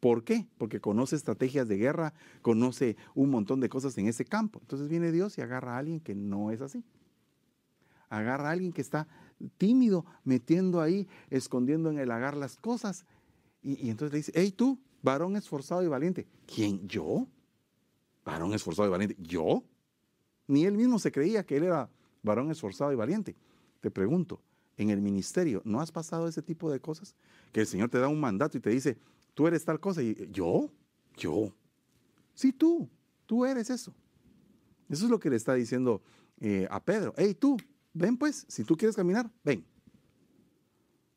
[0.00, 0.46] ¿Por qué?
[0.58, 4.58] Porque conoce estrategias de guerra, conoce un montón de cosas en ese campo.
[4.60, 6.84] Entonces viene Dios y agarra a alguien que no es así.
[8.10, 9.08] Agarra a alguien que está
[9.56, 13.06] tímido, metiendo ahí, escondiendo en el agar las cosas.
[13.64, 16.28] Y, entonces le dice, hey tú, varón esforzado y valiente.
[16.46, 16.86] ¿Quién?
[16.86, 17.26] ¿Yo?
[18.24, 19.16] Varón esforzado y valiente.
[19.18, 19.64] ¿Yo?
[20.46, 21.90] Ni él mismo se creía que él era
[22.22, 23.34] varón esforzado y valiente.
[23.80, 24.40] Te pregunto,
[24.76, 27.14] en el ministerio, ¿no has pasado ese tipo de cosas?
[27.52, 28.98] Que el Señor te da un mandato y te dice,
[29.32, 30.02] tú eres tal cosa.
[30.02, 30.70] Y yo,
[31.16, 31.54] yo.
[32.34, 32.88] Sí, tú,
[33.26, 33.94] tú eres eso.
[34.88, 36.02] Eso es lo que le está diciendo
[36.40, 37.14] eh, a Pedro.
[37.16, 37.56] Hey, tú,
[37.94, 39.64] ven pues, si tú quieres caminar, ven.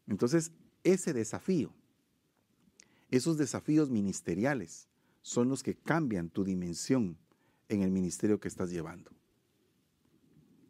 [0.08, 0.52] Entonces,
[0.84, 1.74] ese desafío,
[3.12, 4.88] esos desafíos ministeriales
[5.22, 7.18] son los que cambian tu dimensión
[7.70, 9.12] en el ministerio que estás llevando.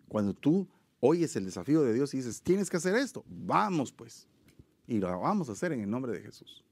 [0.07, 0.67] Cuando tú
[0.99, 4.27] oyes el desafío de Dios y dices, tienes que hacer esto, vamos pues.
[4.87, 6.63] Y lo vamos a hacer en el nombre de Jesús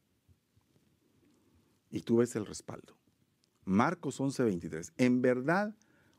[1.95, 2.97] y tú ves el respaldo.
[3.63, 4.91] Marcos 11:23.
[4.97, 5.73] En verdad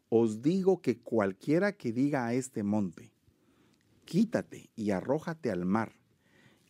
[0.08, 3.12] os digo que cualquiera que diga a este monte,
[4.06, 5.92] quítate y arrójate al mar,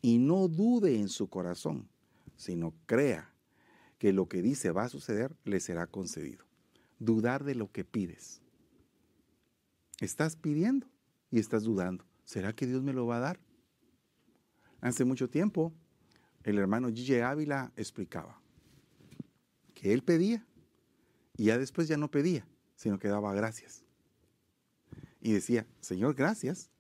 [0.03, 1.89] y no dude en su corazón,
[2.37, 3.33] sino crea
[3.99, 6.45] que lo que dice va a suceder, le será concedido.
[6.99, 8.43] Dudar de lo que pides.
[10.01, 10.87] Estás pidiendo
[11.31, 12.05] y estás dudando.
[12.25, 13.41] ¿Será que Dios me lo va a dar?
[14.81, 15.73] Hace mucho tiempo,
[16.45, 18.41] el hermano Gigi Ávila explicaba,
[19.75, 20.47] que él pedía
[21.37, 23.83] y ya después ya no pedía, sino que daba gracias.
[25.21, 26.71] Y decía, Señor, gracias,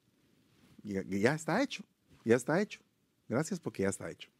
[0.82, 1.84] ya, ya está hecho,
[2.24, 2.80] ya está hecho.
[3.28, 4.30] Gracias porque ya está hecho.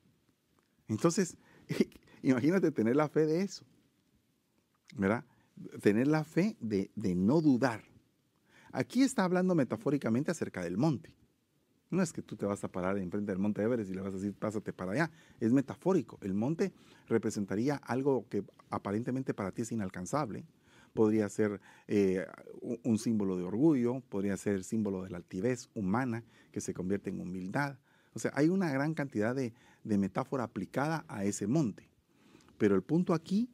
[0.89, 1.37] Entonces,
[2.23, 3.65] imagínate tener la fe de eso,
[4.97, 5.25] ¿verdad?
[5.83, 7.83] Tener la fe de, de no dudar.
[8.73, 11.15] Aquí está hablando metafóricamente acerca del monte.
[11.91, 14.13] No es que tú te vas a parar enfrente del monte Everest y le vas
[14.13, 15.11] a decir, pásate para allá.
[15.39, 16.19] Es metafórico.
[16.21, 16.73] El monte
[17.09, 20.45] representaría algo que aparentemente para ti es inalcanzable.
[20.93, 22.27] Podría ser eh,
[22.83, 27.21] un símbolo de orgullo, podría ser símbolo de la altivez humana que se convierte en
[27.21, 27.79] humildad.
[28.15, 29.53] O sea, hay una gran cantidad de,
[29.87, 31.89] de metáfora aplicada a ese monte.
[32.59, 33.49] Pero el punto aquí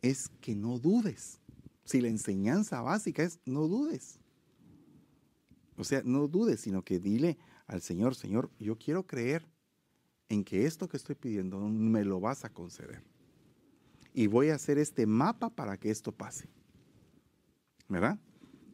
[0.00, 1.38] es que no dudes.
[1.84, 4.18] Si la enseñanza básica es no dudes.
[5.76, 9.46] O sea, no dudes, sino que dile, al Señor, Señor, yo quiero creer
[10.28, 13.02] en que esto que estoy pidiendo me lo vas a conceder.
[14.14, 16.48] Y voy a hacer este mapa para que esto pase.
[17.88, 18.18] ¿Verdad?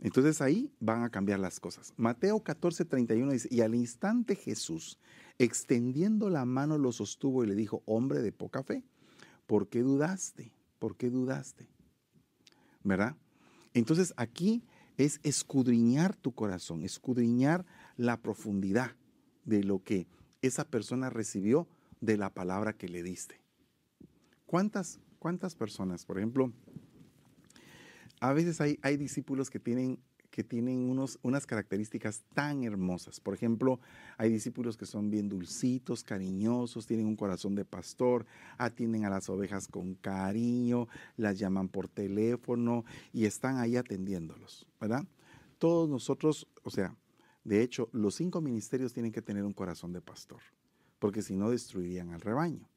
[0.00, 1.92] Entonces ahí van a cambiar las cosas.
[1.96, 4.98] Mateo 14, 31 dice, y al instante Jesús,
[5.38, 8.84] extendiendo la mano, lo sostuvo y le dijo, hombre de poca fe,
[9.46, 10.52] ¿por qué dudaste?
[10.78, 11.68] ¿Por qué dudaste?
[12.82, 13.16] ¿Verdad?
[13.74, 14.62] Entonces aquí
[14.96, 17.64] es escudriñar tu corazón, escudriñar
[17.96, 18.96] la profundidad
[19.44, 20.06] de lo que
[20.42, 21.68] esa persona recibió
[22.00, 23.40] de la palabra que le diste.
[24.46, 26.52] ¿Cuántas, cuántas personas, por ejemplo,
[28.20, 33.20] a veces hay, hay discípulos que tienen que tienen unos, unas características tan hermosas.
[33.20, 33.80] Por ejemplo,
[34.16, 39.28] hay discípulos que son bien dulcitos, cariñosos, tienen un corazón de pastor, atienden a las
[39.28, 45.04] ovejas con cariño, las llaman por teléfono y están ahí atendiéndolos, ¿verdad?
[45.58, 46.94] Todos nosotros, o sea,
[47.44, 50.40] de hecho, los cinco ministerios tienen que tener un corazón de pastor,
[50.98, 52.68] porque si no destruirían al rebaño.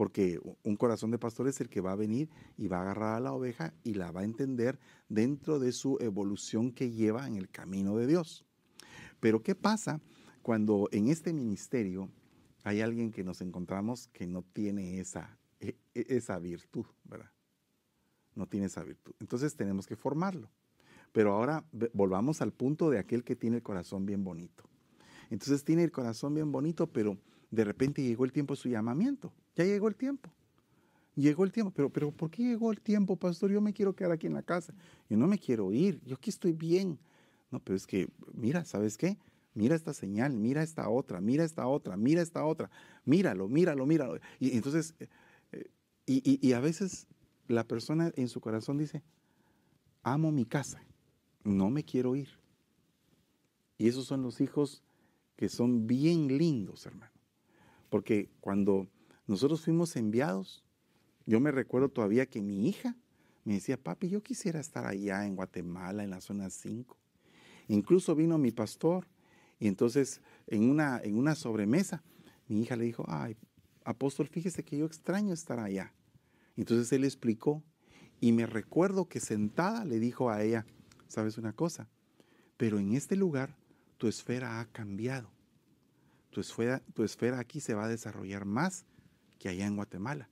[0.00, 3.16] Porque un corazón de pastor es el que va a venir y va a agarrar
[3.16, 4.78] a la oveja y la va a entender
[5.10, 8.46] dentro de su evolución que lleva en el camino de Dios.
[9.20, 10.00] Pero ¿qué pasa
[10.40, 12.08] cuando en este ministerio
[12.64, 17.30] hay alguien que nos encontramos que no tiene esa, e, e, esa virtud, ¿verdad?
[18.34, 19.12] No tiene esa virtud.
[19.20, 20.48] Entonces tenemos que formarlo.
[21.12, 24.64] Pero ahora volvamos al punto de aquel que tiene el corazón bien bonito.
[25.28, 27.18] Entonces tiene el corazón bien bonito, pero
[27.50, 29.30] de repente llegó el tiempo de su llamamiento.
[29.64, 30.30] Ya llegó el tiempo.
[31.16, 31.72] Llegó el tiempo.
[31.74, 33.50] Pero, pero ¿por qué llegó el tiempo, pastor?
[33.50, 34.74] Yo me quiero quedar aquí en la casa.
[35.08, 36.00] Yo no me quiero ir.
[36.04, 36.98] Yo aquí estoy bien.
[37.50, 39.18] No, pero es que, mira, ¿sabes qué?
[39.54, 42.70] Mira esta señal, mira esta otra, mira esta otra, mira esta otra.
[43.04, 44.20] Míralo, míralo, míralo.
[44.38, 45.08] Y entonces, eh,
[45.52, 45.70] eh,
[46.06, 47.08] y, y a veces
[47.48, 49.02] la persona en su corazón dice,
[50.02, 50.80] amo mi casa
[51.44, 52.28] no me quiero ir.
[53.78, 54.82] Y esos son los hijos
[55.36, 57.12] que son bien lindos, hermano.
[57.88, 58.88] Porque cuando
[59.30, 60.64] nosotros fuimos enviados,
[61.24, 62.96] yo me recuerdo todavía que mi hija
[63.44, 66.96] me decía, papi, yo quisiera estar allá en Guatemala, en la zona 5.
[67.68, 69.06] Incluso vino mi pastor
[69.60, 72.02] y entonces en una, en una sobremesa,
[72.48, 73.36] mi hija le dijo, ay,
[73.84, 75.94] apóstol, fíjese que yo extraño estar allá.
[76.56, 77.62] Entonces él explicó
[78.20, 80.66] y me recuerdo que sentada le dijo a ella,
[81.06, 81.88] sabes una cosa,
[82.56, 83.56] pero en este lugar
[83.96, 85.30] tu esfera ha cambiado.
[86.30, 88.86] Tu esfera, tu esfera aquí se va a desarrollar más
[89.40, 90.30] que allá en Guatemala.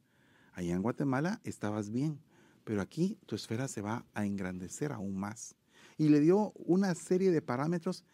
[0.53, 2.21] Allá en Guatemala estabas bien,
[2.63, 5.57] pero aquí tu esfera se va a engrandecer aún más.
[5.97, 8.05] Y le dio una serie de parámetros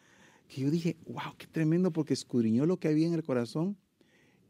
[0.49, 3.77] que yo dije, wow, qué tremendo, porque escudriñó lo que había en el corazón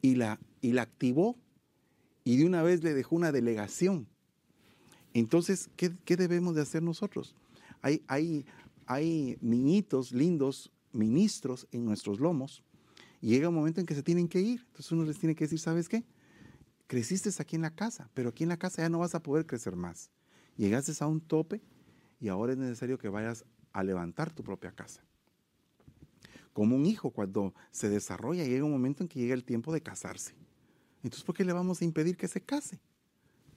[0.02, 1.36] y la, y la activó
[2.24, 4.06] y de una vez le dejó una delegación.
[5.14, 7.34] Entonces, ¿qué, debemos de hacer nosotros?
[7.80, 8.44] Hay, hay,
[8.86, 12.62] hay niñitos lindos, ministros en nuestros lomos,
[13.20, 14.60] y llega un momento en que se tienen que ir.
[14.66, 16.04] Entonces uno les tiene que decir, ¿sabes qué?
[16.86, 19.46] Creciste aquí en la casa, pero aquí en la casa ya no vas a poder
[19.46, 20.10] crecer más.
[20.56, 21.62] Llegaste a un tope
[22.20, 25.02] y ahora es necesario que vayas a levantar tu propia casa.
[26.52, 29.82] Como un hijo cuando se desarrolla, llega un momento en que llega el tiempo de
[29.82, 30.34] casarse.
[31.02, 32.80] Entonces, ¿por qué le vamos a impedir que se case?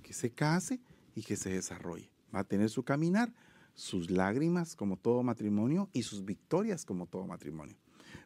[0.02, 0.82] Que se case
[1.14, 2.10] y que se desarrolle.
[2.34, 3.34] Va a tener su caminar,
[3.76, 7.78] sus lágrimas como todo matrimonio y sus victorias como todo matrimonio.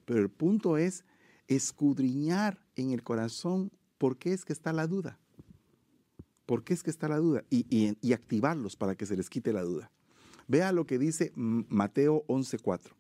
[0.06, 1.04] Pero el punto es
[1.48, 3.72] escudriñar en el corazón
[4.02, 5.20] por qué es que está la duda.
[6.48, 7.44] ¿Por qué es que está la duda?
[7.52, 9.92] Y, y activarlos para que se les quite la duda.
[10.48, 12.96] Vea lo que dice Mateo 11:4.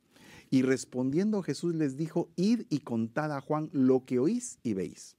[0.51, 5.17] Y respondiendo Jesús les dijo, id y contad a Juan lo que oís y veis.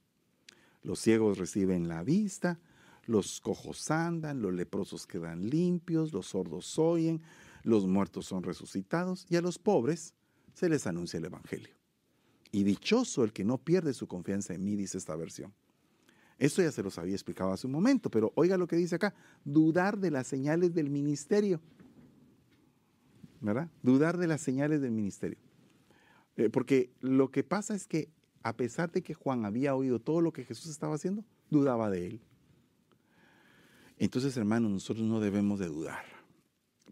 [0.83, 2.61] Los ciegos reciben la vista,
[3.05, 7.21] los cojos andan, los leprosos quedan limpios, los sordos oyen,
[7.63, 10.13] los muertos son resucitados y a los pobres
[10.53, 11.75] se les anuncia el Evangelio.
[12.53, 15.53] Y dichoso el que no pierde su confianza en mí, dice esta versión.
[16.37, 19.13] Esto ya se los había explicado hace un momento, pero oiga lo que dice acá,
[19.45, 21.61] dudar de las señales del ministerio.
[23.41, 23.69] ¿Verdad?
[23.81, 25.37] Dudar de las señales del ministerio.
[26.37, 28.09] Eh, porque lo que pasa es que
[28.41, 32.07] a pesar de que Juan había oído todo lo que Jesús estaba haciendo, dudaba de
[32.07, 32.21] él.
[33.97, 36.03] Entonces, hermanos, nosotros no debemos de dudar,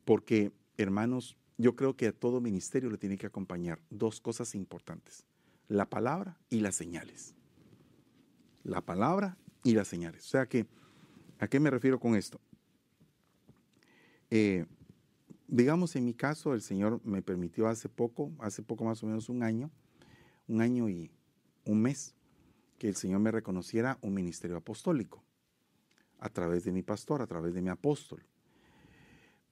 [0.05, 5.25] porque, hermanos, yo creo que a todo ministerio le tiene que acompañar dos cosas importantes,
[5.67, 7.35] la palabra y las señales.
[8.63, 10.25] La palabra y las señales.
[10.25, 10.67] O sea que,
[11.39, 12.39] ¿a qué me refiero con esto?
[14.29, 14.65] Eh,
[15.47, 19.29] digamos, en mi caso, el Señor me permitió hace poco, hace poco más o menos
[19.29, 19.69] un año,
[20.47, 21.11] un año y
[21.65, 22.15] un mes
[22.77, 25.23] que el Señor me reconociera un ministerio apostólico
[26.19, 28.23] a través de mi pastor, a través de mi apóstol.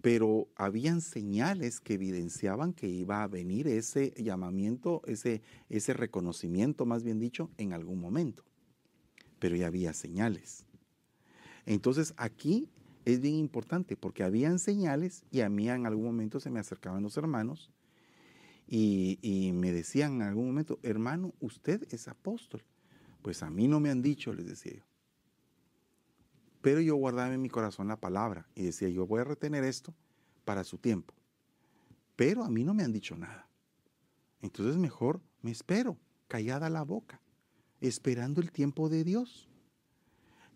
[0.01, 7.03] Pero habían señales que evidenciaban que iba a venir ese llamamiento, ese, ese reconocimiento, más
[7.03, 8.45] bien dicho, en algún momento.
[9.39, 10.65] Pero ya había señales.
[11.65, 12.69] Entonces aquí
[13.05, 17.03] es bien importante porque habían señales y a mí en algún momento se me acercaban
[17.03, 17.71] los hermanos
[18.71, 22.63] y, me decían en algún momento, hermano, usted es apóstol.
[23.23, 24.83] Pues a mí no me han dicho, les decía yo.
[26.61, 29.95] Pero yo guardaba en mi corazón la palabra y decía, yo voy a retener esto
[30.45, 31.15] para su tiempo.
[32.15, 33.49] Pero a mí no me han dicho nada.
[34.41, 37.21] Entonces mejor me espero, callada la boca,
[37.81, 39.49] esperando el tiempo de Dios.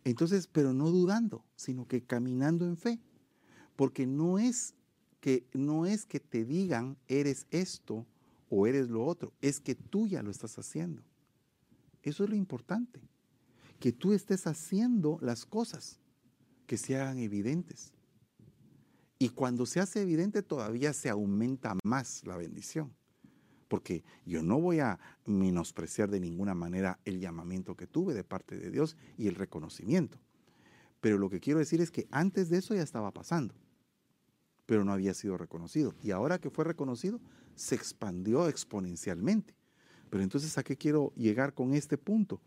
[0.04, 3.00] Entonces, pero no dudando, sino que caminando en fe.
[3.76, 4.76] Porque no es
[5.20, 8.06] que no es que te digan eres esto
[8.50, 11.02] o eres lo otro, es que tú ya lo estás haciendo.
[12.04, 13.02] Eso es lo importante,
[13.80, 16.00] que tú estés haciendo las cosas
[16.68, 17.94] que se hagan evidentes.
[19.18, 22.94] Y cuando se hace evidente todavía se aumenta más la bendición.
[23.74, 28.56] Porque yo no voy a menospreciar de ninguna manera el llamamiento que tuve de parte
[28.56, 30.20] de Dios y el reconocimiento.
[31.02, 33.56] Pero lo que quiero decir es que antes de eso ya estaba pasando
[34.68, 35.96] pero no había sido reconocido.
[36.04, 37.20] Y ahora que fue reconocido,
[37.56, 39.56] se expandió exponencialmente.
[40.12, 42.42] Pero entonces, ¿a qué quiero llegar con este punto?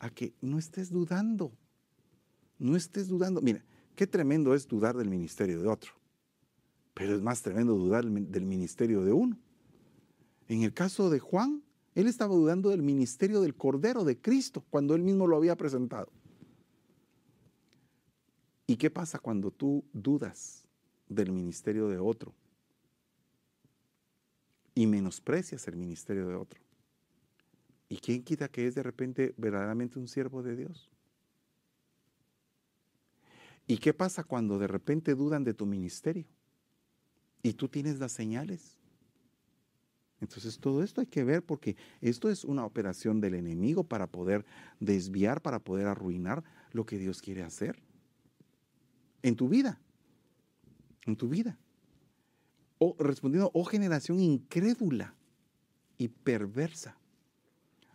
[0.00, 1.52] A que no estés dudando.
[2.58, 3.40] No estés dudando.
[3.40, 3.64] Mira,
[3.94, 5.92] qué tremendo es dudar del ministerio de otro.
[6.94, 9.38] Pero es más tremendo dudar del ministerio de uno.
[10.48, 11.62] En el caso de Juan,
[11.94, 16.10] él estaba dudando del ministerio del Cordero de Cristo cuando él mismo lo había presentado.
[18.66, 20.64] ¿Y qué pasa cuando tú dudas
[21.08, 22.34] del ministerio de otro
[24.74, 26.60] y menosprecias el ministerio de otro.
[27.88, 30.90] ¿Y quién quita que es de repente verdaderamente un siervo de Dios?
[33.66, 36.26] ¿Y qué pasa cuando de repente dudan de tu ministerio?
[37.42, 38.78] Y tú tienes las señales.
[40.24, 44.46] Entonces todo esto hay que ver porque esto es una operación del enemigo para poder
[44.80, 47.82] desviar, para poder arruinar lo que Dios quiere hacer
[49.22, 49.78] en tu vida.
[51.04, 51.58] En tu vida.
[52.78, 55.14] O respondiendo, oh generación incrédula
[55.98, 56.96] y perversa.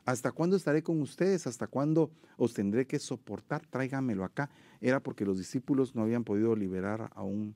[0.06, 1.48] ¿Hasta cuándo estaré con ustedes?
[1.48, 3.66] ¿Hasta cuándo os tendré que soportar?
[3.66, 4.52] Tráigamelo acá.
[4.82, 7.56] Era porque los discípulos no habían podido liberar a un,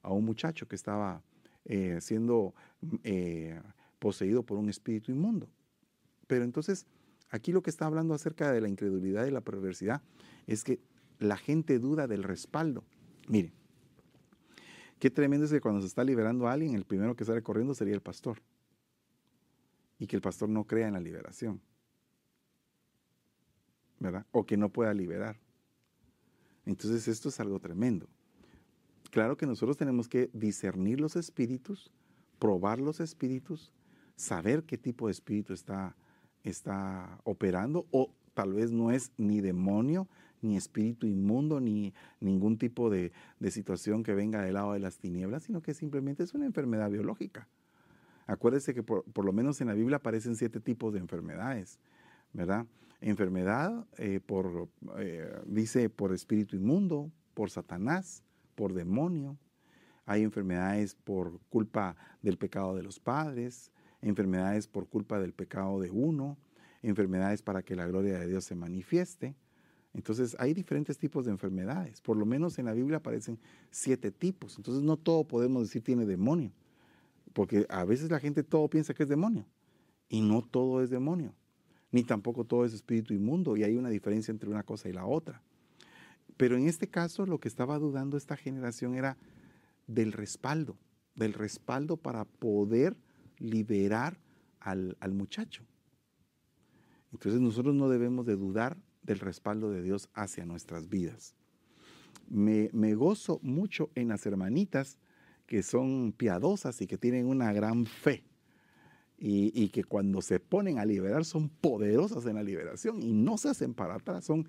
[0.00, 1.22] a un muchacho que estaba
[1.64, 2.54] eh, siendo
[3.02, 3.60] eh,
[4.02, 5.48] poseído por un espíritu inmundo.
[6.26, 6.86] Pero entonces,
[7.30, 10.02] aquí lo que está hablando acerca de la incredulidad y la perversidad
[10.48, 10.80] es que
[11.20, 12.82] la gente duda del respaldo.
[13.28, 13.52] Mire,
[14.98, 17.74] qué tremendo es que cuando se está liberando a alguien, el primero que sale corriendo
[17.74, 18.42] sería el pastor.
[20.00, 21.60] Y que el pastor no crea en la liberación.
[24.00, 24.26] ¿Verdad?
[24.32, 25.38] O que no pueda liberar.
[26.66, 28.08] Entonces esto es algo tremendo.
[29.12, 31.92] Claro que nosotros tenemos que discernir los espíritus,
[32.40, 33.70] probar los espíritus
[34.16, 35.96] saber qué tipo de espíritu está,
[36.44, 40.08] está operando o tal vez no es ni demonio,
[40.42, 43.12] ni espíritu inmundo, ni ningún tipo de,
[43.50, 47.48] situación que venga del lado de las tinieblas, sino que simplemente es una enfermedad biológica.
[48.26, 51.78] Acuérdese que por, lo menos en la Biblia aparecen siete tipos de enfermedades,
[52.32, 52.66] ¿verdad?
[53.00, 58.22] Enfermedad, eh, por, eh, dice, por espíritu inmundo, por Satanás,
[58.54, 59.36] por demonio.
[60.06, 63.72] Hay enfermedades por culpa del pecado de los padres,
[64.02, 66.36] enfermedades por culpa del pecado de uno,
[66.82, 69.36] enfermedades para que la gloria de Dios se manifieste.
[69.94, 72.00] Entonces hay diferentes tipos de enfermedades.
[72.00, 73.38] Por lo menos en la Biblia aparecen
[73.70, 74.56] siete tipos.
[74.56, 76.50] Entonces no todo podemos decir tiene demonio.
[77.32, 79.46] Porque a veces la gente todo piensa que es demonio.
[80.08, 81.34] Y no todo es demonio.
[81.90, 83.56] Ni tampoco todo es espíritu inmundo.
[83.56, 85.42] Y hay una diferencia entre una cosa y la otra.
[86.36, 89.18] Pero en este caso lo que estaba dudando esta generación era
[89.86, 90.76] del respaldo.
[91.14, 92.96] Del respaldo para poder
[93.42, 94.18] liberar
[94.60, 95.64] al, muchacho.
[97.12, 101.34] Entonces nosotros no debemos de dudar del respaldo de Dios hacia nuestras vidas.
[102.28, 104.96] Me, gozo mucho en las hermanitas
[105.46, 108.24] que son piadosas y que tienen una gran fe.
[109.24, 113.50] Y, que cuando se ponen a liberar son poderosas en la liberación y no se
[113.50, 114.24] hacen para atrás.
[114.24, 114.48] Son,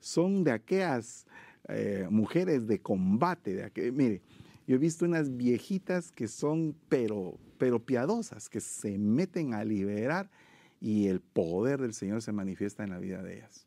[0.00, 1.26] son de aquellas
[1.68, 3.54] eh, mujeres de combate.
[3.54, 4.22] De mire,
[4.66, 10.30] yo he visto unas viejitas que son, pero, pero piadosas, que se meten a liberar
[10.80, 13.66] y el poder del Señor se manifiesta en la vida de ellas.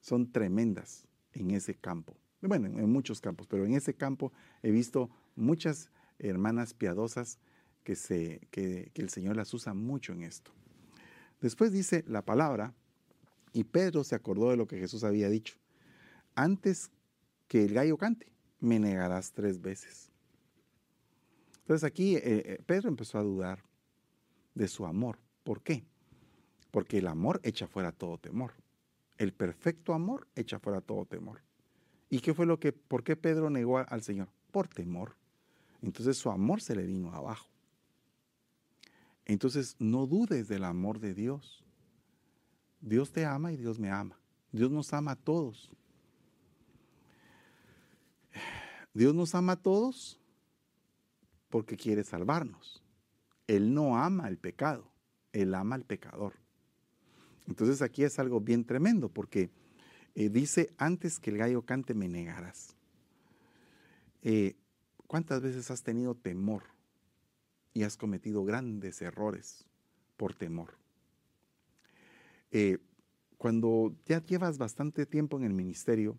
[0.00, 2.16] Son tremendas en ese campo.
[2.40, 4.32] Bueno, en muchos campos, pero en ese campo
[4.64, 5.88] he visto muchas
[6.18, 7.38] hermanas piadosas
[7.84, 7.94] que,
[8.50, 10.50] que el Señor las usa mucho en esto.
[11.40, 12.74] Después dice la palabra,
[13.52, 15.54] y Pedro se acordó de lo que Jesús había dicho.
[16.34, 16.90] Antes
[17.46, 20.09] que el gallo cante, me negarás tres veces.
[21.70, 23.62] Entonces aquí eh, eh, Pedro empezó a dudar
[24.56, 25.20] de su amor.
[25.44, 25.84] ¿Por qué?
[26.72, 28.54] Porque el amor echa fuera todo temor.
[29.18, 31.42] El perfecto amor echa fuera todo temor.
[32.08, 34.26] ¿Y qué fue lo que, por qué Pedro negó al Señor?
[34.50, 35.14] Por temor.
[35.80, 37.48] Entonces su amor se le vino abajo.
[39.24, 41.64] Entonces no dudes del amor de Dios.
[42.80, 44.18] Dios te ama y Dios me ama.
[44.50, 45.70] Dios nos ama a todos.
[48.92, 50.19] Dios nos ama a todos
[51.50, 52.82] porque quiere salvarnos.
[53.46, 54.90] Él no ama el pecado,
[55.32, 56.34] Él ama al pecador.
[57.48, 59.50] Entonces aquí es algo bien tremendo porque
[60.14, 62.76] eh, dice, antes que el gallo cante me negarás.
[64.22, 64.56] Eh,
[65.06, 66.62] ¿Cuántas veces has tenido temor
[67.74, 69.66] y has cometido grandes errores
[70.16, 70.74] por temor?
[72.52, 72.78] Eh,
[73.36, 76.16] cuando ya llevas bastante tiempo en el ministerio,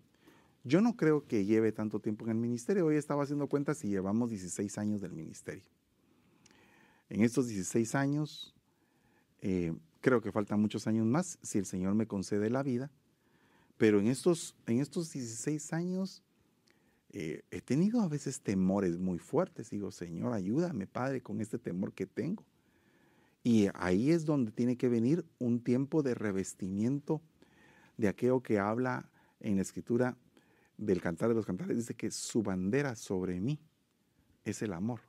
[0.64, 2.86] yo no creo que lleve tanto tiempo en el ministerio.
[2.86, 5.64] Hoy estaba haciendo cuentas y llevamos 16 años del ministerio.
[7.09, 8.53] En estos 16 años,
[9.41, 12.91] eh, creo que faltan muchos años más si el Señor me concede la vida.
[13.78, 16.24] Pero en estos, en estos 16 años
[17.12, 19.72] eh, he tenido a veces temores muy fuertes.
[19.72, 22.45] Digo, Señor, ayúdame, Padre, con este temor que tengo.
[23.43, 27.20] Y ahí es donde tiene que venir un tiempo de revestimiento
[27.97, 29.09] de aquello que habla
[29.39, 30.16] en la Escritura
[30.82, 33.59] del cantar de los cantares dice que su bandera sobre mí
[34.43, 34.99] es el amor.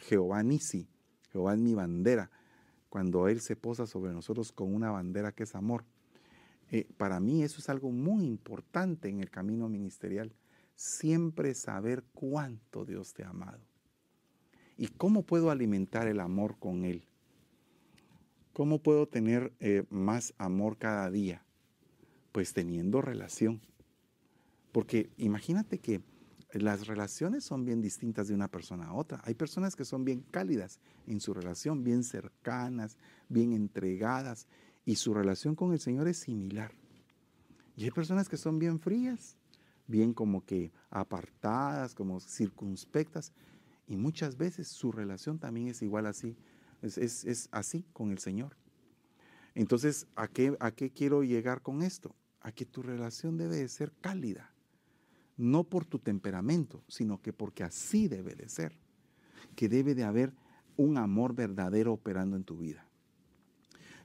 [0.00, 0.88] Jehová Nisi,
[1.30, 2.30] Jehová es mi bandera.
[2.88, 5.84] Cuando Él se posa sobre nosotros con una bandera que es amor.
[6.72, 10.34] Eh, para mí eso es algo muy importante en el camino ministerial.
[10.74, 13.62] Siempre saber cuánto Dios te ha amado.
[14.76, 17.06] ¿Y cómo puedo alimentar el amor con Él?
[18.52, 21.44] ¿Cómo puedo tener eh, más amor cada día?
[22.32, 23.60] Pues teniendo relación
[24.76, 26.02] porque imagínate que
[26.52, 29.22] las relaciones son bien distintas de una persona a otra.
[29.24, 32.98] Hay personas que son bien cálidas en su relación, bien cercanas,
[33.30, 34.46] bien entregadas,
[34.84, 36.74] y su relación con el Señor es similar.
[37.74, 39.38] Y hay personas que son bien frías,
[39.86, 43.32] bien como que apartadas, como circunspectas,
[43.88, 46.36] y muchas veces su relación también es igual así,
[46.82, 48.58] es, así con el Señor.
[49.54, 52.14] Entonces, ¿a qué, ¿a qué quiero llegar con esto?
[52.42, 54.52] A que tu relación debe de ser cálida,
[55.36, 58.78] no por tu temperamento, sino que porque así debe de ser,
[59.54, 60.32] que debe de haber
[60.76, 62.86] un amor verdadero operando en tu vida.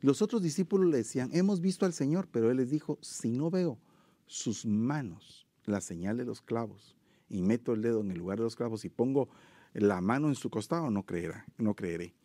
[0.02, 3.52] Los otros discípulos le decían, hemos visto al Señor, pero Él les dijo, si no
[3.52, 3.78] veo
[4.26, 6.98] sus manos, la señal de los clavos,
[7.30, 9.30] y meto el dedo en el lugar de los clavos y pongo
[9.74, 12.16] la mano en su costado, no creerá, no creeré.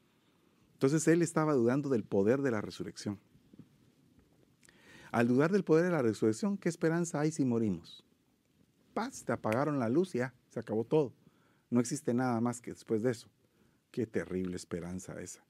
[0.73, 3.19] Entonces él estaba dudando del poder de la resurrección.
[5.13, 8.06] Al dudar del poder de la resurrección, ¿qué esperanza hay si morimos?
[8.97, 11.13] Paz, te apagaron la luz y ya, se acabó todo.
[11.69, 13.29] No existe nada más que después de eso.
[13.91, 15.45] Qué terrible esperanza esa.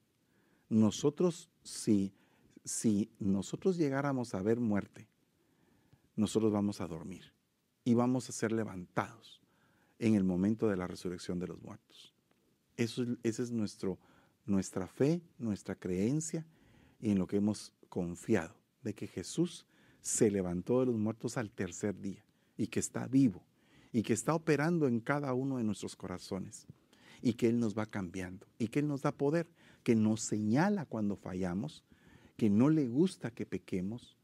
[0.67, 2.13] Nosotros, si,
[2.65, 5.07] si nosotros llegáramos a ver muerte,
[6.17, 7.31] nosotros vamos a dormir
[7.85, 9.41] y vamos a ser levantados
[9.97, 12.13] en el momento de la resurrección de los muertos.
[12.75, 13.97] Eso, esa es nuestro,
[14.45, 16.45] nuestra fe, nuestra creencia
[16.99, 19.65] y en lo que hemos confiado, de que Jesús
[20.01, 22.26] se levantó de los muertos al tercer día
[22.57, 23.43] y que está vivo
[23.91, 26.67] y que está operando en cada uno de nuestros corazones
[27.21, 29.47] y que Él nos va cambiando y que Él nos da poder,
[29.83, 31.83] que nos señala cuando fallamos,
[32.35, 34.17] que no le gusta que pequemos,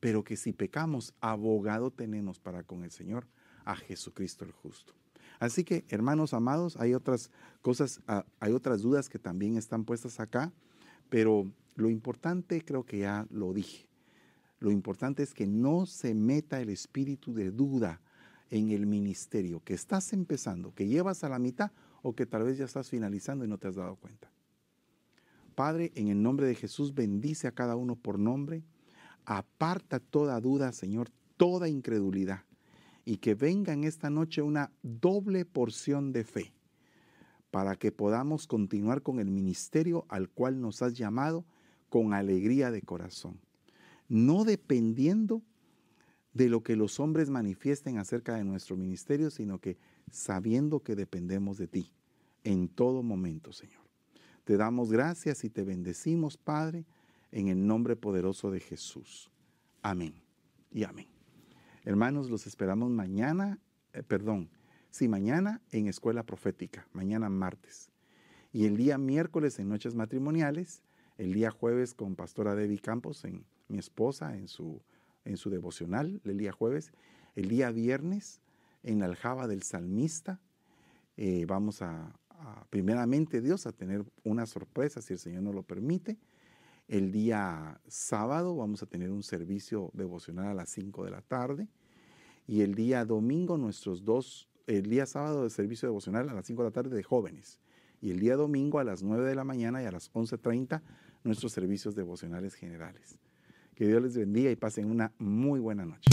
[0.00, 3.26] pero que si pecamos, abogado tenemos para con el Señor
[3.64, 4.94] a Jesucristo el justo.
[5.40, 7.30] Así que, hermanos amados, hay otras
[7.62, 10.52] cosas, ah, hay otras dudas que también están puestas acá,
[11.10, 13.87] pero lo importante creo que ya lo dije.
[14.60, 18.00] Lo importante es que no se meta el espíritu de duda
[18.50, 21.70] en el ministerio que estás empezando, que llevas a la mitad
[22.02, 24.30] o que tal vez ya estás finalizando y no te has dado cuenta.
[25.54, 28.62] Padre, en el nombre de Jesús, bendice a cada uno por nombre.
[29.24, 32.44] Aparta toda duda, Señor, toda incredulidad
[33.04, 36.52] y que venga en esta noche una doble porción de fe
[37.50, 41.46] para que podamos continuar con el ministerio al cual nos has llamado
[41.88, 43.40] con alegría de corazón,
[44.08, 45.42] no dependiendo
[46.32, 49.76] de lo que los hombres manifiesten acerca de nuestro ministerio, sino que
[50.10, 51.92] sabiendo que dependemos de ti
[52.44, 53.82] en todo momento, Señor.
[54.44, 56.86] Te damos gracias y te bendecimos, Padre,
[57.32, 59.30] en el nombre poderoso de Jesús.
[59.82, 60.14] Amén
[60.70, 61.06] y amén.
[61.84, 63.58] Hermanos, los esperamos mañana,
[63.92, 64.48] eh, perdón,
[64.90, 67.90] sí, mañana en Escuela Profética, mañana martes.
[68.52, 70.82] Y el día miércoles en Noches Matrimoniales,
[71.18, 74.82] el día jueves con Pastora Debbie Campos, en, mi esposa, en su,
[75.24, 76.92] en su devocional, el día jueves.
[77.34, 78.40] El día viernes
[78.82, 80.40] en la aljaba del salmista,
[81.16, 82.18] eh, vamos a,
[82.70, 86.18] primeramente Dios, a tener una sorpresa, si el Señor nos lo permite.
[86.86, 91.68] El día sábado vamos a tener un servicio devocional a las 5 de la tarde.
[92.46, 96.62] Y el día domingo nuestros dos, el día sábado de servicio devocional a las 5
[96.62, 97.60] de la tarde de jóvenes.
[98.00, 100.82] Y el día domingo a las 9 de la mañana y a las 11.30
[101.24, 103.18] nuestros servicios devocionales generales.
[103.78, 106.10] Que Dios les bendiga y pasen una muy buena noche.